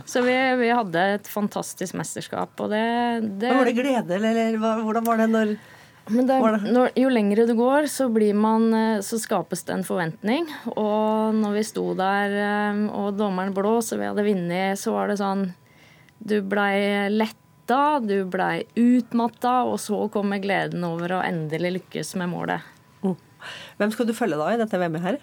[0.03, 2.83] Så vi, vi hadde et fantastisk mesterskap, og det,
[3.39, 5.55] det Var det glede, eller, eller hvordan var det når
[6.09, 9.85] men det, når, jo lengre det går, så, blir man, eh, så skapes det en
[9.85, 10.47] forventning.
[10.73, 15.11] Og når vi sto der eh, og dommeren blås og vi hadde vunnet, så var
[15.11, 15.51] det sånn
[16.17, 22.33] Du blei letta, du blei utmatta, og så kommer gleden over å endelig lykkes med
[22.33, 22.71] målet.
[23.79, 25.21] Hvem skal du følge da i dette VM-et her?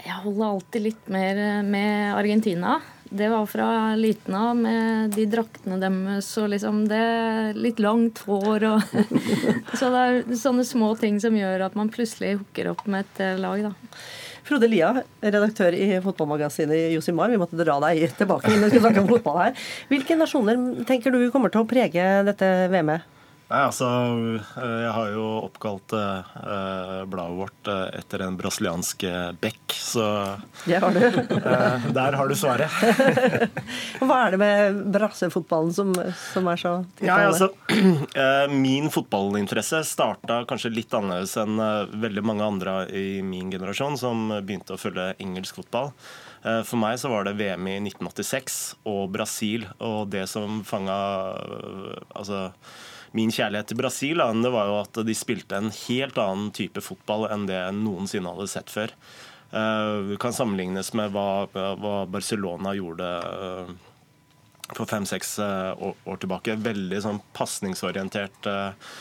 [0.00, 2.78] Jeg holder alltid litt mer med Argentina.
[3.10, 7.02] Det var fra liten av med de draktene deres og liksom det
[7.58, 8.84] Litt langt hår og
[9.78, 13.22] Så det er sånne små ting som gjør at man plutselig hooker opp med et
[13.26, 13.98] eh, lag, da.
[14.46, 14.92] Frode Lia,
[15.22, 17.30] redaktør i fotballmagasinet Josimar.
[17.30, 19.64] Vi måtte dra deg tilbake inn og snakke om fotball her.
[19.90, 23.19] Hvilke nasjoner tenker du kommer til å prege dette VM-et?
[23.50, 23.86] Nei, altså,
[24.62, 30.04] eh, Jeg har jo oppkalt eh, bladet vårt eh, etter en brasiliansk eh, bekk, så
[30.62, 31.00] Det har du.
[31.50, 32.70] eh, der har du svaret.
[34.06, 35.90] Hva er det med brassefotballen som,
[36.30, 37.50] som er så Ja, altså,
[38.22, 41.58] eh, Min fotballinteresse starta kanskje litt annerledes enn
[42.04, 45.90] veldig mange andre i min generasjon som begynte å følge engelsk fotball.
[46.40, 48.54] For meg så var det VM i 1986
[48.88, 50.96] og Brasil, og det som fanga
[52.16, 52.46] altså,
[53.16, 57.26] Min kjærlighet til Brasil det var jo at de spilte en helt annen type fotball
[57.30, 58.94] enn det jeg noensinne hadde sett før.
[59.50, 63.72] Uh, kan sammenlignes med hva, hva Barcelona gjorde uh,
[64.76, 66.54] for fem-seks uh, år, år tilbake.
[66.62, 68.92] Veldig sånn pasningsorientert eh,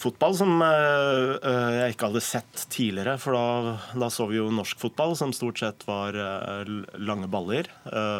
[0.00, 3.14] fotball som eh, eh, jeg ikke hadde sett tidligere.
[3.22, 7.70] For da, da så vi jo norsk fotball som stort sett var eh, lange baller.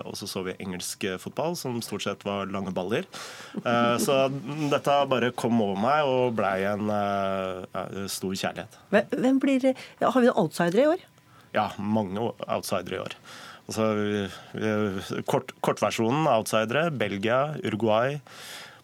[0.05, 3.07] og så så vi engelsk fotball som stort sett var lange baller.
[4.01, 4.19] Så
[4.73, 6.91] dette bare kom over meg og blei en
[8.11, 8.79] stor kjærlighet.
[8.95, 11.03] Hvem- blir, har vi noen outsidere i år?
[11.55, 13.17] Ja, mange outsidere i år.
[13.65, 13.87] Altså,
[15.25, 16.91] kort, kortversjonen outsidere.
[16.93, 18.19] Belgia, Uruguay,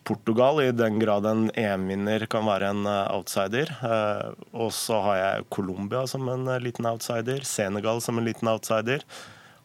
[0.04, 3.68] Portugal, i den grad en EM-vinner kan være en eh, outsider.
[3.84, 7.44] Eh, og så har jeg Colombia som en eh, liten outsider.
[7.46, 9.04] Senegal som en liten outsider.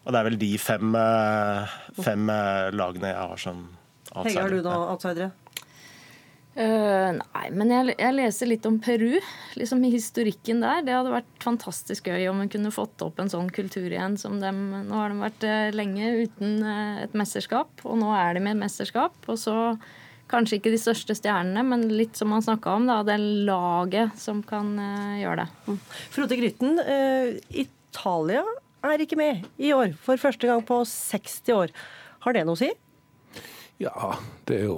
[0.03, 0.93] Og det er vel de fem,
[1.97, 2.27] fem
[2.77, 3.63] lagene jeg har som
[4.11, 4.29] outsider.
[4.29, 5.31] Hege, har du noen outsidere?
[6.55, 9.17] Uh, nei, men jeg, jeg leser litt om Peru.
[9.57, 10.85] liksom Historikken der.
[10.85, 14.37] Det hadde vært fantastisk gøy om vi kunne fått opp en sånn kultur igjen som
[14.43, 14.61] dem.
[14.85, 16.61] Nå har de vært lenge uten
[17.01, 19.17] et mesterskap, og nå er de med et mesterskap.
[19.25, 19.57] Og så
[20.31, 24.41] kanskje ikke de største stjernene, men litt som man snakka om, da, det laget som
[24.45, 25.77] kan uh, gjøre det.
[26.13, 28.45] Frode Grytten, uh, Italia
[28.85, 31.75] er ikke med i år for første gang på 60 år.
[32.25, 32.71] Har det noe å si?
[33.77, 34.15] Ja,
[34.47, 34.75] det er jo,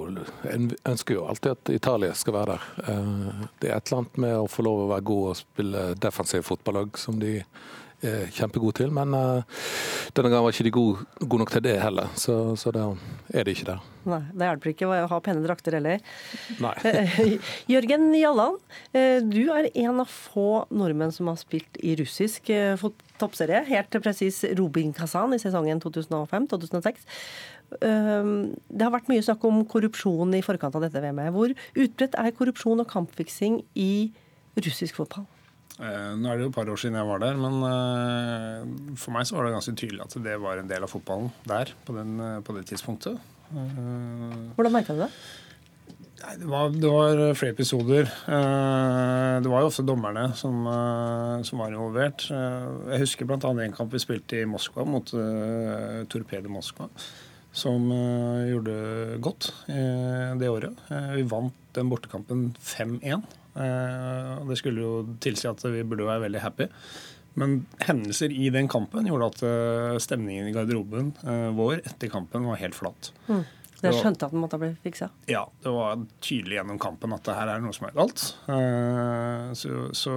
[0.50, 2.64] en ønsker jo alltid at Italia skal være der.
[2.90, 5.84] Eh, Det er et eller annet med å få lov å være god og spille
[6.02, 7.44] defensiv fotballag som de
[8.06, 8.92] er kjempegode til.
[8.94, 9.62] Men eh,
[10.18, 12.88] denne gangen var ikke de gode, god nok til det heller, så, så da
[13.34, 13.82] er de ikke der.
[14.08, 16.04] Nei, det hjelper ikke å ha pene drakter heller.
[16.64, 16.76] Nei.
[16.88, 17.36] Eh,
[17.70, 18.58] Jørgen Jalland,
[18.96, 22.80] eh, du er en av få nordmenn som har spilt i russisk eh,
[23.20, 23.64] toppserie.
[23.68, 27.06] Helt presis Robin Kazan i sesongen 2005-2006.
[27.82, 28.32] Eh,
[28.70, 31.34] Det har vært mye snakk om korrupsjon i forkant av dette VM-et.
[31.36, 33.92] Hvor utbredt er korrupsjon og kampfiksing i
[34.64, 35.28] russisk fotball?
[35.78, 39.14] Eh, Nå er det jo et par år siden jeg var der, men eh, for
[39.14, 41.94] meg så var det ganske tydelig at det var en del av fotballen der på,
[41.98, 43.20] den, eh, på det tidspunktet.
[43.54, 45.12] Eh, Hvordan merka du det?
[46.18, 48.10] Det, var, det var flere episoder.
[48.26, 50.66] Eh, Det var jo ofte dommerne som,
[51.46, 52.26] som var involvert.
[52.34, 53.38] Jeg husker bl.a.
[53.38, 55.14] en kamp vi spilte i Moskva mot
[56.10, 56.90] Torpedo Moskva.
[57.58, 57.86] Som
[58.50, 58.74] gjorde
[59.24, 60.82] godt det året.
[61.14, 63.22] Vi vant den bortekampen 5-1.
[63.58, 64.94] Eh, det skulle jo
[65.24, 66.70] tilsi at vi burde være veldig happy.
[67.38, 72.48] Men hendelser i den kampen gjorde at eh, stemningen i garderoben eh, vår etter kampen
[72.50, 73.12] var helt flat.
[73.28, 73.46] Mm.
[73.78, 75.12] Dere skjønte at den måtte bli fiksa?
[75.30, 78.24] Ja, det var tydelig gjennom kampen at det her er noe som er galt.
[79.54, 80.14] Så, så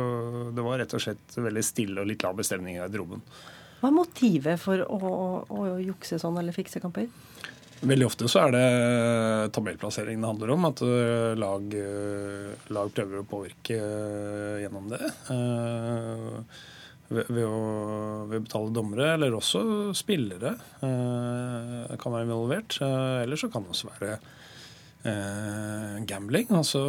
[0.57, 3.21] det var rett og slett veldig stille og litt lav stemning i garderoben.
[3.83, 7.13] Hva er motivet for å, å, å jukse sånn eller fikse kamper?
[7.81, 10.67] Veldig ofte så er det tabellplassering det handler om.
[10.69, 15.01] At eh, lag, eh, lag prøver å påvirke eh, gjennom det.
[17.11, 17.63] Ved, ved, å,
[18.31, 19.63] ved å betale dommere, eller også
[19.99, 20.53] spillere
[20.85, 22.77] eh, kan være involvert.
[22.85, 24.19] Eller så kan det også være
[25.09, 26.51] eh, gambling.
[26.55, 26.83] Altså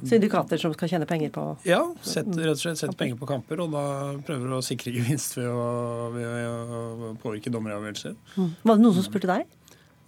[0.00, 3.62] Syndikater som skal tjene penger på ja, sett, rett og slett sette penger på kamper,
[3.66, 3.84] og da
[4.26, 5.68] prøver å sikre gevinst ved å,
[6.14, 8.16] ved å påvirke dommeravgjørelser.
[8.38, 8.50] Mm.
[8.64, 9.60] Var det noen som spurte deg?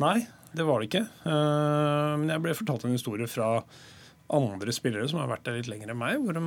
[0.02, 0.16] Nei,
[0.56, 1.04] det var det ikke.
[1.26, 3.50] Eh, Men jeg ble fortalt en historie fra
[4.26, 6.40] andre spillere som har vært der litt lenger enn meg, hvor de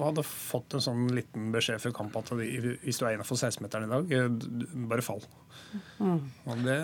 [0.00, 3.92] hadde fått en sånn liten beskjed før kamp at hvis du er innafor 16-meteren i
[3.92, 5.20] dag, eh, bare fall.
[6.00, 6.22] Mm.
[6.48, 6.78] Og det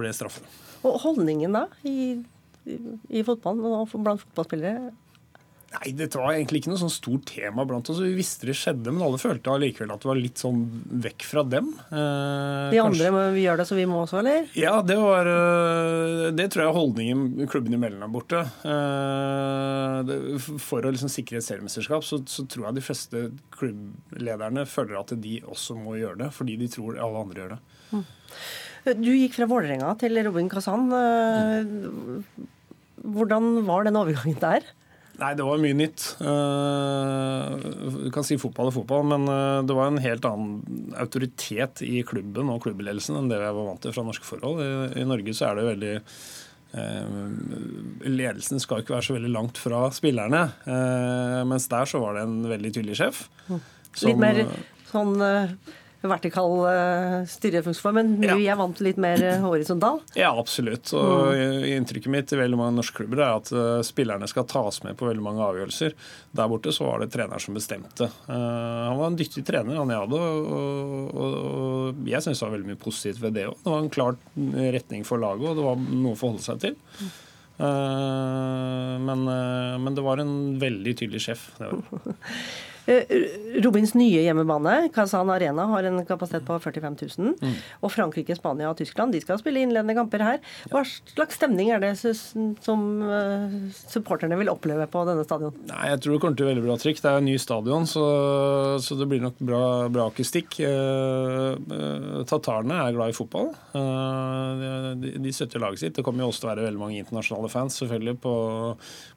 [0.00, 0.48] ble straffen.
[0.88, 2.14] Og holdningen da i,
[2.64, 2.78] i,
[3.12, 4.94] i fotballen og blant fotballspillere?
[5.72, 8.00] Nei, det var egentlig ikke noe sånn stort tema blant oss.
[8.04, 10.58] Vi visste det skjedde, men alle følte allikevel at det var litt sånn
[11.06, 11.70] vekk fra dem.
[11.88, 14.50] Eh, De andre må vi gjør det, så vi må også, eller?
[14.58, 18.42] Ja, det var øh, Det tror jeg er holdningen klubben imellom er borte.
[18.68, 20.20] Eh, det-
[20.60, 23.24] For å liksom sikre et seriemesterskap så, så tror jeg de fleste
[23.56, 27.62] klubblederne føler at de også må gjøre det, fordi de tror alle andre gjør det.
[28.98, 30.88] Du gikk fra Vålerenga til Robin Kazan.
[33.02, 34.64] Hvordan var den overgangen der?
[35.22, 36.04] Nei, det var mye nytt.
[36.18, 37.52] Eh,
[38.02, 42.00] Du kan si fotball er fotball, men eh, det var en helt annen autoritet i
[42.06, 44.62] klubben og klubbledelsen enn det jeg var vant til fra norske forhold.
[44.98, 45.92] I, Norge så er det veldig
[46.74, 52.18] eh, Ledelsen skal ikke være så veldig langt fra spillerne, eh, mens der så var
[52.18, 53.22] det en veldig tydelig sjef.
[53.94, 54.42] som- Litt mer
[54.90, 55.54] sånn eh,
[56.10, 58.34] vertikal uh, styrefunksjon, men Ja.
[58.36, 60.00] vi er vant til litt mer eh, horisontal.
[60.18, 60.90] Ja, absolutt.
[60.98, 61.36] Og
[61.68, 65.06] Inntrykket mitt i veldig mange norske klubber er at eh, spillerne skal tas med på
[65.08, 65.94] veldig mange avgjørelser.
[66.32, 68.10] Der borte så var det treneren som bestemte.
[68.26, 68.32] Eh,
[68.88, 72.56] han var en dyktig trener, han jeg hadde, og, og, og jeg syns det var
[72.58, 73.58] veldig mye positivt ved det òg.
[73.62, 74.18] Det var en klar
[74.78, 76.76] retning for laget, og det var noe å forholde seg til.
[77.62, 81.50] Eh, men, eh, men det var en veldig tydelig sjef.
[81.60, 82.04] Det var.
[82.06, 82.16] det.
[82.86, 83.06] Eh,
[83.62, 87.34] Robins nye hjemmebane, Kazan Arena, har en kapasitet på 45 000.
[87.38, 87.54] Mm.
[87.86, 90.40] Og Frankrike, Spania og Tyskland de skal spille innledende kamper her.
[90.72, 95.54] Hva slags stemning er det som eh, supporterne vil oppleve på denne stadion?
[95.70, 97.02] Nei, Jeg tror det kommer til veldig bra trykk.
[97.04, 98.06] Det er en ny stadion, så,
[98.82, 99.62] så det blir nok bra,
[99.92, 100.58] bra akustikk.
[100.66, 103.52] Eh, tatarene er glad i fotball.
[103.72, 105.94] De, de støtter laget sitt.
[105.96, 108.34] Det kommer jo også til å være veldig mange internasjonale fans selvfølgelig på,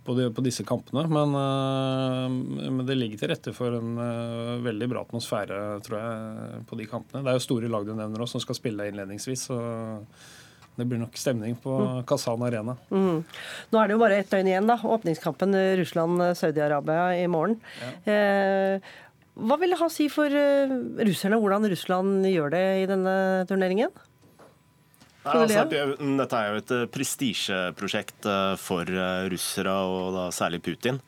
[0.05, 1.07] på, de, på disse kampene.
[1.09, 1.33] Men,
[2.75, 6.87] men det ligger til rette for en uh, veldig bra atmosfære, tror jeg, på de
[6.91, 7.23] kampene.
[7.25, 9.47] Det er jo store lag du nevner også, som skal spille innledningsvis.
[9.49, 9.61] så
[10.75, 11.73] det blir nok stemning på
[12.07, 12.75] Kazan Arena.
[12.91, 13.21] Mm.
[13.71, 14.75] Nå er det jo bare ett døgn igjen, da.
[14.75, 17.55] Åpningskampen Russland-Saudi-Arabia i morgen.
[18.03, 18.83] Eh,
[19.35, 20.75] hva vil det ha å si for eh,
[21.07, 23.15] russerne hvordan Russland gjør det i denne
[23.47, 23.95] turneringen?
[25.25, 28.29] Nei, altså, dette er jo et eh, prestisjeprosjekt
[28.61, 28.91] for
[29.31, 30.99] russere, og da særlig Putin.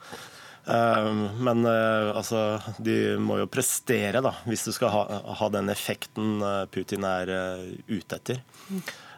[0.67, 5.03] Eh, Men eh, altså, de må jo prestere, da, hvis du skal ha,
[5.39, 8.41] ha den effekten eh, Putin er eh, ute etter.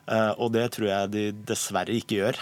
[0.09, 2.37] Og det tror jeg de dessverre ikke gjør.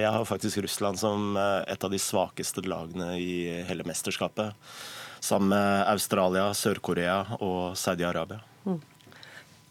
[0.00, 4.56] Jeg har faktisk Russland som et av de svakeste lagene i hele mesterskapet.
[5.20, 8.40] Sammen med Australia, Sør-Korea og Saudi-Arabia.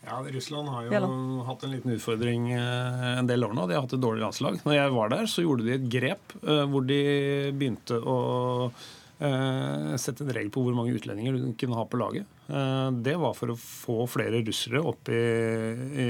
[0.06, 1.08] Ja, Russland har jo Ja
[1.50, 3.68] hatt en liten utfordring eh, en del år nå.
[3.68, 4.62] De har hatt et dårlig landslag.
[4.64, 7.00] Når jeg var der, så gjorde de et grep eh, hvor de
[7.52, 8.18] begynte å
[8.70, 12.36] eh, sette en regel på hvor mange utlendinger du kunne ha på laget.
[12.50, 15.18] Det var for å få flere russere opp i,
[16.02, 16.06] i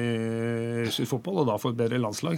[0.85, 2.37] russisk fotball, og da få et bedre landslag.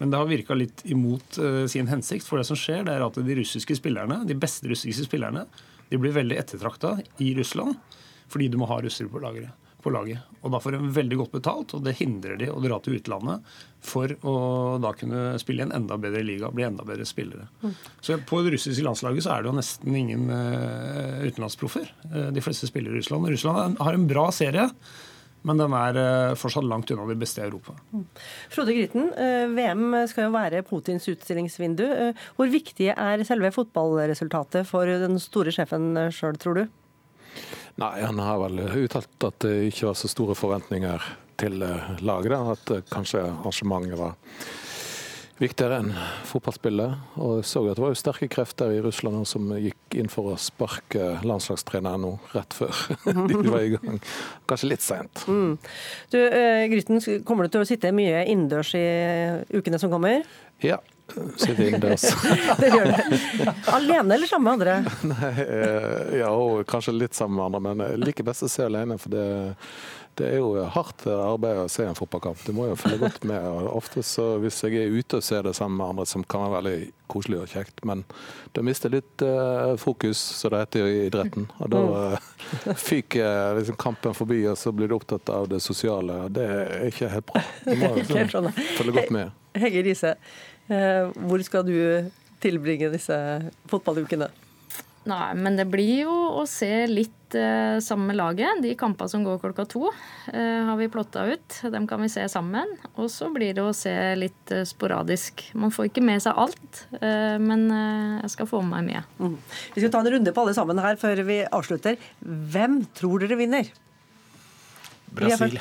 [0.00, 1.38] Men det har virka litt imot
[1.70, 2.26] sin hensikt.
[2.26, 5.44] For det som skjer, det er at de russiske spillerne, de beste russiske spillerne
[5.92, 7.78] de blir veldig ettertrakta i Russland
[8.26, 10.34] fordi du må ha russere på laget på laget.
[10.42, 13.56] Og da får de veldig godt betalt, og det hindrer de å dra til utlandet
[13.86, 14.36] for å
[14.82, 17.46] da kunne spille i en enda bedre liga, bli enda bedre spillere.
[18.02, 21.90] Så på det russiske landslaget så er det jo nesten ingen uh, utenlandsproffer.
[22.10, 23.28] Uh, de fleste spiller i Russland.
[23.30, 24.66] Russland har en bra serie,
[25.46, 27.76] men den er eh, fortsatt langt unna de beste i Europa.
[28.50, 29.12] Frode Gryten,
[29.54, 31.84] VM skal jo være Putins utstillingsvindu.
[32.34, 36.64] Hvor viktig er selve fotballresultatet for den store sjefen sjøl, tror du?
[37.76, 41.02] Nei, han har vel uttalt at det ikke var så store forventninger
[41.36, 42.32] til eh, laget.
[42.32, 44.14] At eh, kanskje arrangementet var
[45.40, 45.92] viktigere enn
[46.28, 46.96] fotballspillet.
[47.20, 50.32] Og jeg så at det var jo sterke krefter i Russland som gikk inn for
[50.32, 52.82] å sparke landslagstreneren nå, rett før
[53.30, 54.02] de var i gang.
[54.48, 55.24] Kanskje litt seint.
[55.28, 55.56] Mm.
[56.12, 58.86] Du, eh, Grytten, kommer du til å sitte mye innendørs i
[59.56, 60.24] ukene som kommer?
[60.64, 60.80] Ja.
[61.36, 62.08] Sitte innendørs.
[62.60, 63.52] det gjør du.
[63.76, 64.78] Alene eller sammen med andre?
[65.12, 68.66] Nei, eh, ja, og kanskje litt sammen med andre, men jeg liker best å se
[68.66, 68.98] alene.
[69.00, 69.26] For det,
[70.16, 72.40] det er jo hardt arbeid å se en fotballkamp.
[72.46, 73.44] Du må jo følge godt med.
[73.68, 76.56] Ofte så hvis jeg er ute og ser det sammen med andre, som kan være
[76.56, 78.02] veldig koselig og kjekt, men
[78.56, 81.48] da mister litt uh, fokus, som det heter i idretten.
[81.60, 81.82] Og da
[82.16, 86.24] uh, fyker liksom kampen forbi, og så blir du opptatt av det sosiale.
[86.32, 87.44] Det er ikke helt bra.
[87.66, 89.36] Du må liksom, følge godt med.
[89.56, 90.16] Hege Riise,
[90.72, 91.76] uh, hvor skal du
[92.40, 93.20] tilbringe disse
[93.68, 94.32] fotballukene?
[95.06, 98.58] Nei, men det blir jo å se litt eh, sammen med laget.
[98.64, 99.84] De kampene som går klokka to,
[100.32, 101.58] eh, har vi plotta ut.
[101.70, 102.72] Dem kan vi se sammen.
[102.96, 105.44] Og så blir det å se litt eh, sporadisk.
[105.54, 109.04] Man får ikke med seg alt, eh, men eh, jeg skal få med meg mye.
[109.22, 109.38] Mm.
[109.76, 112.00] Vi skal ta en runde på alle sammen her før vi avslutter.
[112.26, 113.70] Hvem tror dere vinner?
[115.14, 115.60] Brasil.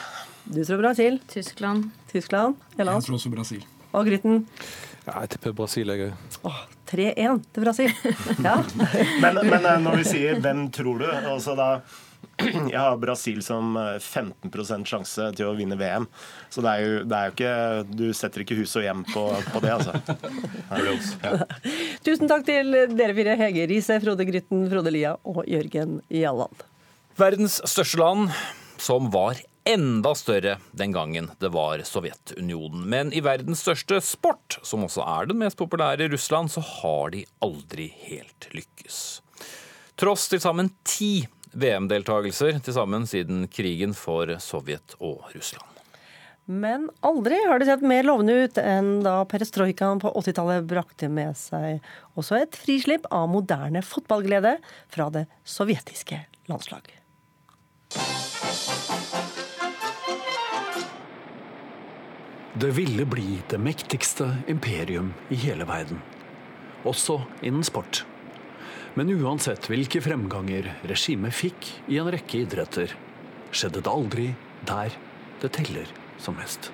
[0.49, 1.21] Du tror Brasil.
[1.29, 1.91] Tyskland.
[2.09, 2.57] Tyskland.
[2.79, 3.03] Helland.
[3.03, 3.61] Jeg tror også Brasil.
[3.93, 4.41] Og Grytten?
[5.06, 6.64] Ja, jeg tipper Brasil, jeg òg.
[6.89, 7.93] 3-1 til Brasil.
[8.47, 8.58] Ja.
[9.22, 11.70] men, men, eh, når vi sier 'hvem tror du', altså da
[12.36, 16.08] jeg har Brasil som 15 eh, sjanse til å vinne VM.
[16.51, 19.24] Så det er jo, det er jo ikke Du setter ikke hus og hjem på,
[19.53, 19.93] på det, altså.
[21.26, 21.45] Ja.
[22.03, 23.38] Tusen takk til dere fire.
[23.39, 26.66] Hege Riise, Frode Grytten, Frode Lia og Jørgen Jalland.
[27.16, 28.34] Verdens største land,
[28.82, 32.86] som var enda større den gangen det var Sovjetunionen.
[32.89, 37.13] Men i verdens største sport, som også er den mest populære i Russland, så har
[37.16, 38.99] de aldri helt lykkes.
[39.99, 45.72] Tross til sammen ti VM-deltakelser til sammen siden krigen for Sovjet og Russland.
[46.45, 51.34] Men aldri har det sett mer lovende ut enn da perestrojkaen på 80-tallet brakte med
[51.39, 51.80] seg
[52.13, 54.59] også et frislipp av moderne fotballglede
[54.93, 57.01] fra det sovjetiske landslaget.
[62.58, 65.99] Det ville bli det mektigste imperium i hele verden.
[66.88, 68.06] Også innen sport.
[68.95, 72.95] Men uansett hvilke fremganger regimet fikk i en rekke idretter,
[73.51, 74.30] skjedde det aldri
[74.72, 74.95] der
[75.43, 76.72] det teller som mest.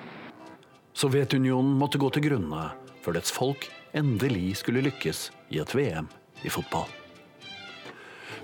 [0.94, 2.68] Sovjetunionen måtte gå til grunne
[3.02, 6.06] før dets folk endelig skulle lykkes i et VM
[6.46, 6.86] i fotball.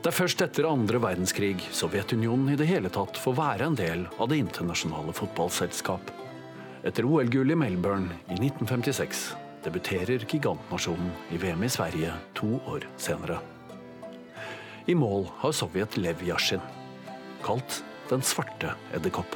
[0.03, 4.09] Det er først etter andre verdenskrig Sovjetunionen i det hele tatt får være en del
[4.19, 6.18] av det internasjonale fotballselskap.
[6.89, 9.35] Etter OL-gull i Melbourne i 1956
[9.65, 13.37] debuterer gigantnasjonen i VM i Sverige to år senere.
[14.89, 16.65] I mål har Sovjet Lev Yashin,
[17.45, 19.35] kalt Den svarte edderkopp.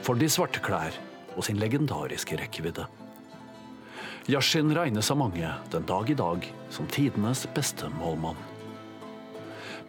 [0.00, 0.96] For de svarte klær
[1.36, 2.86] og sin legendariske rekkevidde.
[4.32, 8.40] Yashin regnes av mange den dag i dag som tidenes beste målmann.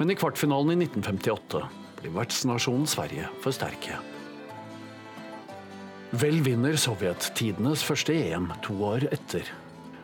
[0.01, 1.63] Men i kvartfinalen i 1958
[2.01, 4.01] blir vertsnasjonen Sverige for sterke.
[6.13, 9.47] Vel vinner Sovjet tidenes første EM to år etter.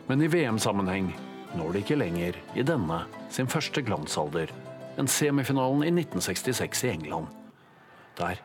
[0.08, 1.12] Men i VM-sammenheng
[1.54, 4.50] når de ikke lenger i denne, sin første glansalder,
[4.98, 7.30] enn semifinalen i 1966 i England.
[8.18, 8.42] Der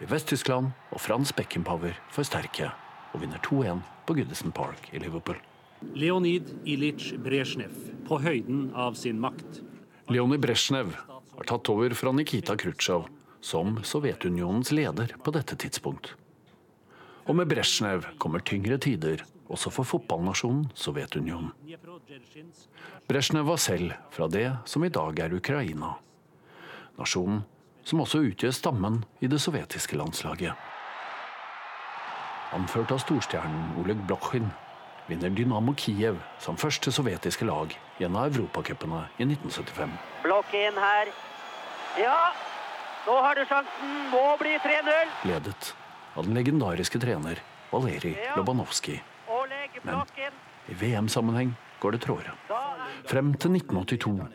[0.00, 2.72] blir Vest-Tyskland og Frans Beckenpower for sterke
[3.12, 5.38] og vinner 2-1 på Goodison Park i Liverpool.
[5.94, 7.78] Leonid Ilich Brezjnev
[8.10, 9.62] på høyden av sin makt.
[10.10, 13.06] Leonid Brezjnev har tatt over fra Nikita Khrusjtsjov
[13.46, 16.16] som Sovjetunionens leder på dette tidspunkt.
[17.26, 21.50] Og med Brezjnev kommer tyngre tider, også for fotballnasjonen Sovjetunionen.
[23.08, 25.96] Brezjnev var selv fra det som i dag er Ukraina.
[26.98, 27.42] Nasjonen
[27.86, 30.54] som også utgjør stammen i det sovjetiske landslaget.
[32.54, 34.46] Anført av storstjernen Oleg Blokhin
[35.10, 39.96] vinner Dynamo Kiev som første sovjetiske lag i en av europacupene i 1975.
[40.22, 41.10] Blokhin her.
[41.98, 42.20] Ja,
[43.06, 43.98] nå har du sjansen.
[44.14, 45.18] Må bli 3-0.
[45.30, 45.74] Ledet
[46.16, 49.02] av den legendariske trener Valerij Lobanovskij.
[49.82, 50.02] Men
[50.66, 52.32] i VM-sammenheng går det tråere.
[53.06, 54.26] Frem til 1982,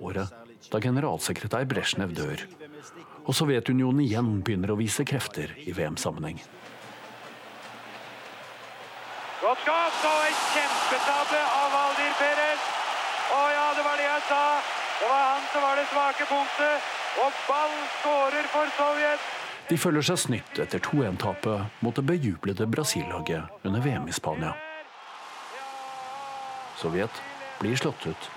[0.00, 0.34] året
[0.72, 2.42] da generalsekretær Brezjnev dør,
[3.24, 6.40] og Sovjetunionen igjen begynner å vise krefter i VM-sammenheng.
[9.44, 12.68] Godt skapt og en kjempetabbe av Valdir Perez.
[13.34, 14.44] Å ja, det var det jeg sa.
[15.00, 16.92] Det var han som var det svake punktet.
[17.24, 19.26] Og ball skårer for Sovjet.
[19.70, 24.52] De føler seg snytt etter 2-1-tapet mot det bejublede Brasil-laget under VM i Spania.
[26.76, 27.22] Sovjet
[27.62, 28.28] blir slått ut,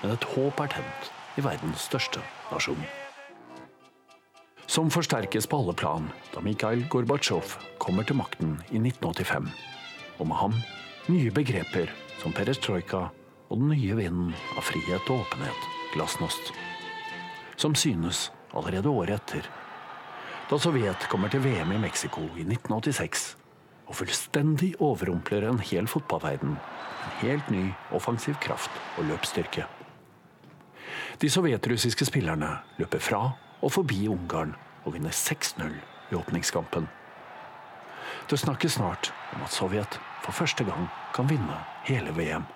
[0.00, 2.80] men et håp er tent i verdens største nasjon.
[4.70, 9.48] Som forsterkes på alle plan da Mikhail Gorbatsjov kommer til makten i 1985.
[10.22, 10.54] Og med ham
[11.10, 13.08] nye begreper som perestrojka
[13.50, 15.68] og den nye vinden av frihet og åpenhet.
[15.90, 16.52] glasnost.
[17.56, 19.48] Som synes allerede året etter.
[20.50, 23.36] Da Sovjet kommer til VM i Mexico i 1986
[23.86, 26.56] og fullstendig overrumpler en hel fotballverden.
[26.58, 29.68] En helt ny offensiv kraft og løpsstyrke.
[31.22, 32.48] De sovjetrussiske spillerne
[32.80, 33.20] løper fra
[33.60, 35.70] og forbi Ungarn og vinner 6-0
[36.10, 36.90] i åpningskampen.
[38.26, 42.50] Det snakkes snart om at Sovjet for første gang kan vinne hele VM.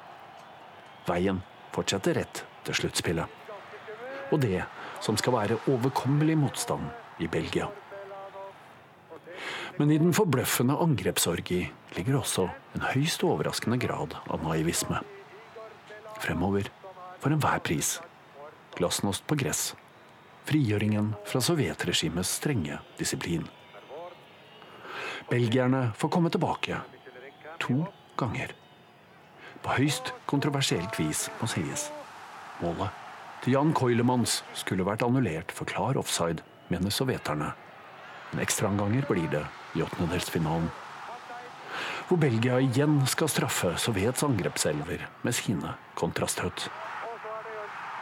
[1.07, 1.39] Veien
[1.71, 3.31] fortsetter rett til sluttspillet.
[4.35, 4.67] Og det
[4.99, 6.91] som skal være overkommelig motstand
[7.23, 7.71] i Belgia.
[9.79, 11.61] Men i den forbløffende angrepsorgi
[11.97, 15.01] ligger også en høyst overraskende grad av naivisme.
[16.23, 16.71] Fremover
[17.23, 17.99] for enhver pris.
[18.79, 19.73] Glasnost på gress.
[20.49, 23.47] Frigjøringen fra sovjetregimets strenge disiplin.
[25.31, 26.83] Belgierne får komme tilbake.
[27.65, 27.85] To
[28.21, 28.53] ganger.
[29.65, 31.89] På høyst kontroversielt vis, må sies.
[32.61, 33.01] Målet
[33.45, 36.41] til Jan Koilemans skulle vært annullert for klar offside,
[36.73, 37.51] mener sovjeterne.
[38.35, 39.45] Men ekstraomganger blir det
[39.79, 40.71] i åttendedelsfinalen.
[42.09, 46.67] Hvor Belgia igjen skal straffe Sovjets angrepselver med sine kontraststøt.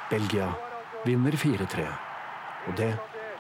[0.09, 0.49] Belgia
[1.05, 1.85] vinner 4-3.
[2.69, 2.95] Og det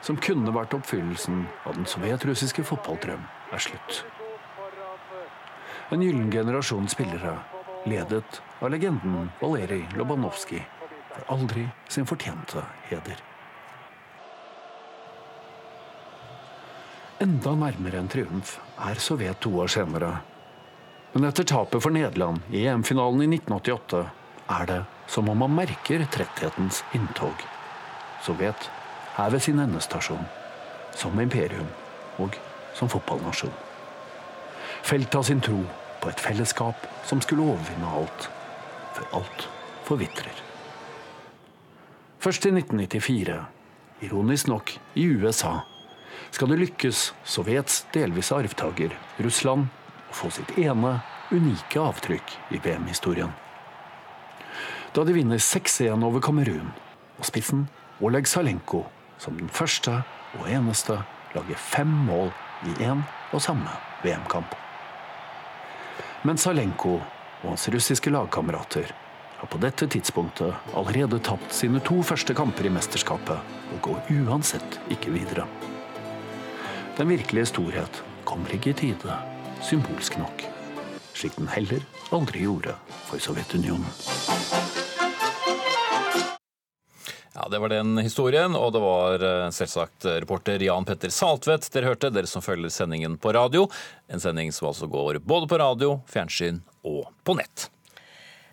[0.05, 3.25] som kunne vært oppfyllelsen av den sovjetrussiske fotballdrøm,
[3.57, 4.05] er slutt.
[5.93, 7.39] En gyllen generasjon spillere,
[7.89, 10.67] ledet av legenden Valerij Lobanovskij,
[11.13, 13.32] får aldri sin fortjente heder.
[17.23, 20.17] Enda nærmere en triumf er Sovjet to år senere.
[21.13, 24.01] Men etter tapet for Nederland i EM-finalen i 1988
[24.57, 27.45] er det som om man merker tretthetens inntog.
[28.27, 28.67] Sovjet
[29.23, 30.27] er ved sin endestasjon,
[30.99, 31.71] som imperium
[32.19, 32.35] og
[32.75, 33.55] som fotballnasjon.
[34.83, 35.63] Felt av sin tro
[36.03, 38.31] på et fellesskap som skulle overvinne alt,
[38.97, 39.51] for alt
[39.87, 40.43] forvitrer.
[42.19, 43.45] Først i 1994,
[44.09, 45.61] ironisk nok i USA,
[46.31, 48.95] skal det lykkes Sovjets delvise arvtaker,
[49.25, 49.69] Russland,
[50.11, 51.01] å få sitt ene,
[51.33, 53.33] unike avtrykk i VM-historien.
[54.93, 56.73] Da de vinner 6-1 over Kamerun,
[57.17, 57.65] og spissen
[58.05, 58.85] Oleg Salenko
[59.23, 60.03] som den første
[60.39, 60.99] og eneste
[61.37, 62.33] lager fem mål
[62.69, 63.01] i én
[63.33, 64.53] og samme VM-kamp.
[66.23, 68.93] Men Salenko og hans russiske lagkamerater
[69.41, 74.79] har på dette tidspunktet allerede tapt sine to første kamper i mesterskapet og går uansett
[74.95, 75.49] ikke videre.
[76.93, 79.15] Den virkelige storhet kommer ikke i tide,
[79.65, 80.43] symbolsk nok.
[81.17, 81.81] Slik den heller
[82.13, 82.75] aldri gjorde
[83.07, 83.89] for Sovjetunionen.
[87.33, 91.95] Ja, Det var den historien, og det var eh, selvsagt reporter Jan Petter Saltvedt dere
[91.95, 93.71] hørte, dere som følger sendingen på radio.
[94.13, 97.71] En sending som altså går både på radio, fjernsyn og på nett.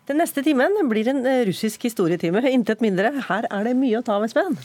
[0.07, 3.11] Den neste timen blir en eh, russisk historietime, intet mindre.
[3.27, 4.55] Her er det mye å ta av, Espen.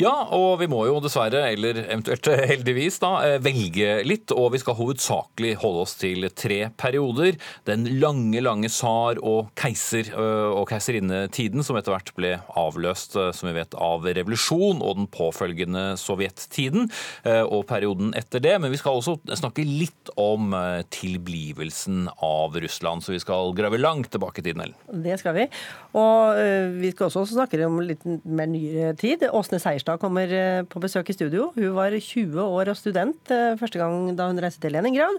[0.00, 4.32] Ja, og vi må jo dessverre, eller eventuelt heldigvis, da, eh, velge litt.
[4.32, 7.36] Og vi skal hovedsakelig holde oss til tre perioder.
[7.68, 13.54] Den lange, lange tsar- og keiser- og keiserinnetiden, som etter hvert ble avløst, som vi
[13.58, 16.88] vet, av revolusjon og den påfølgende sovjettiden,
[17.44, 18.54] og perioden etter det.
[18.62, 20.54] Men vi skal også snakke litt om
[20.92, 25.02] tilblivelsen av Russland, så vi skal grave langt tilbake i tiden, Ellen.
[25.04, 25.46] Det skal vi.
[25.98, 26.40] Og
[26.80, 29.26] vi skal også snakke om litt mer nyere tid.
[29.32, 31.50] Åsne Seierstad kommer øh, på besøk i studio.
[31.56, 35.18] Hun var 20 år og student øh, første gang da hun reiste til Leningrad.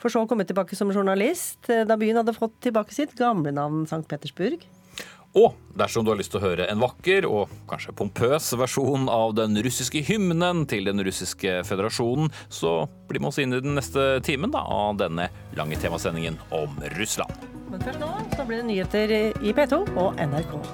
[0.00, 3.52] For så å komme tilbake som journalist øh, da byen hadde fått tilbake sitt gamle
[3.52, 4.06] navn St.
[4.08, 4.64] Petersburg.
[5.36, 9.34] Og dersom du har lyst til å høre en vakker og kanskje pompøs versjon av
[9.36, 14.22] den russiske hymnen til den russiske føderasjonen, så bli med oss inn i den neste
[14.24, 15.28] timen da, av denne
[15.58, 17.44] lange temasendingen om Russland.
[17.68, 20.64] Men først nå så blir det nyheter i P2 og NRK2.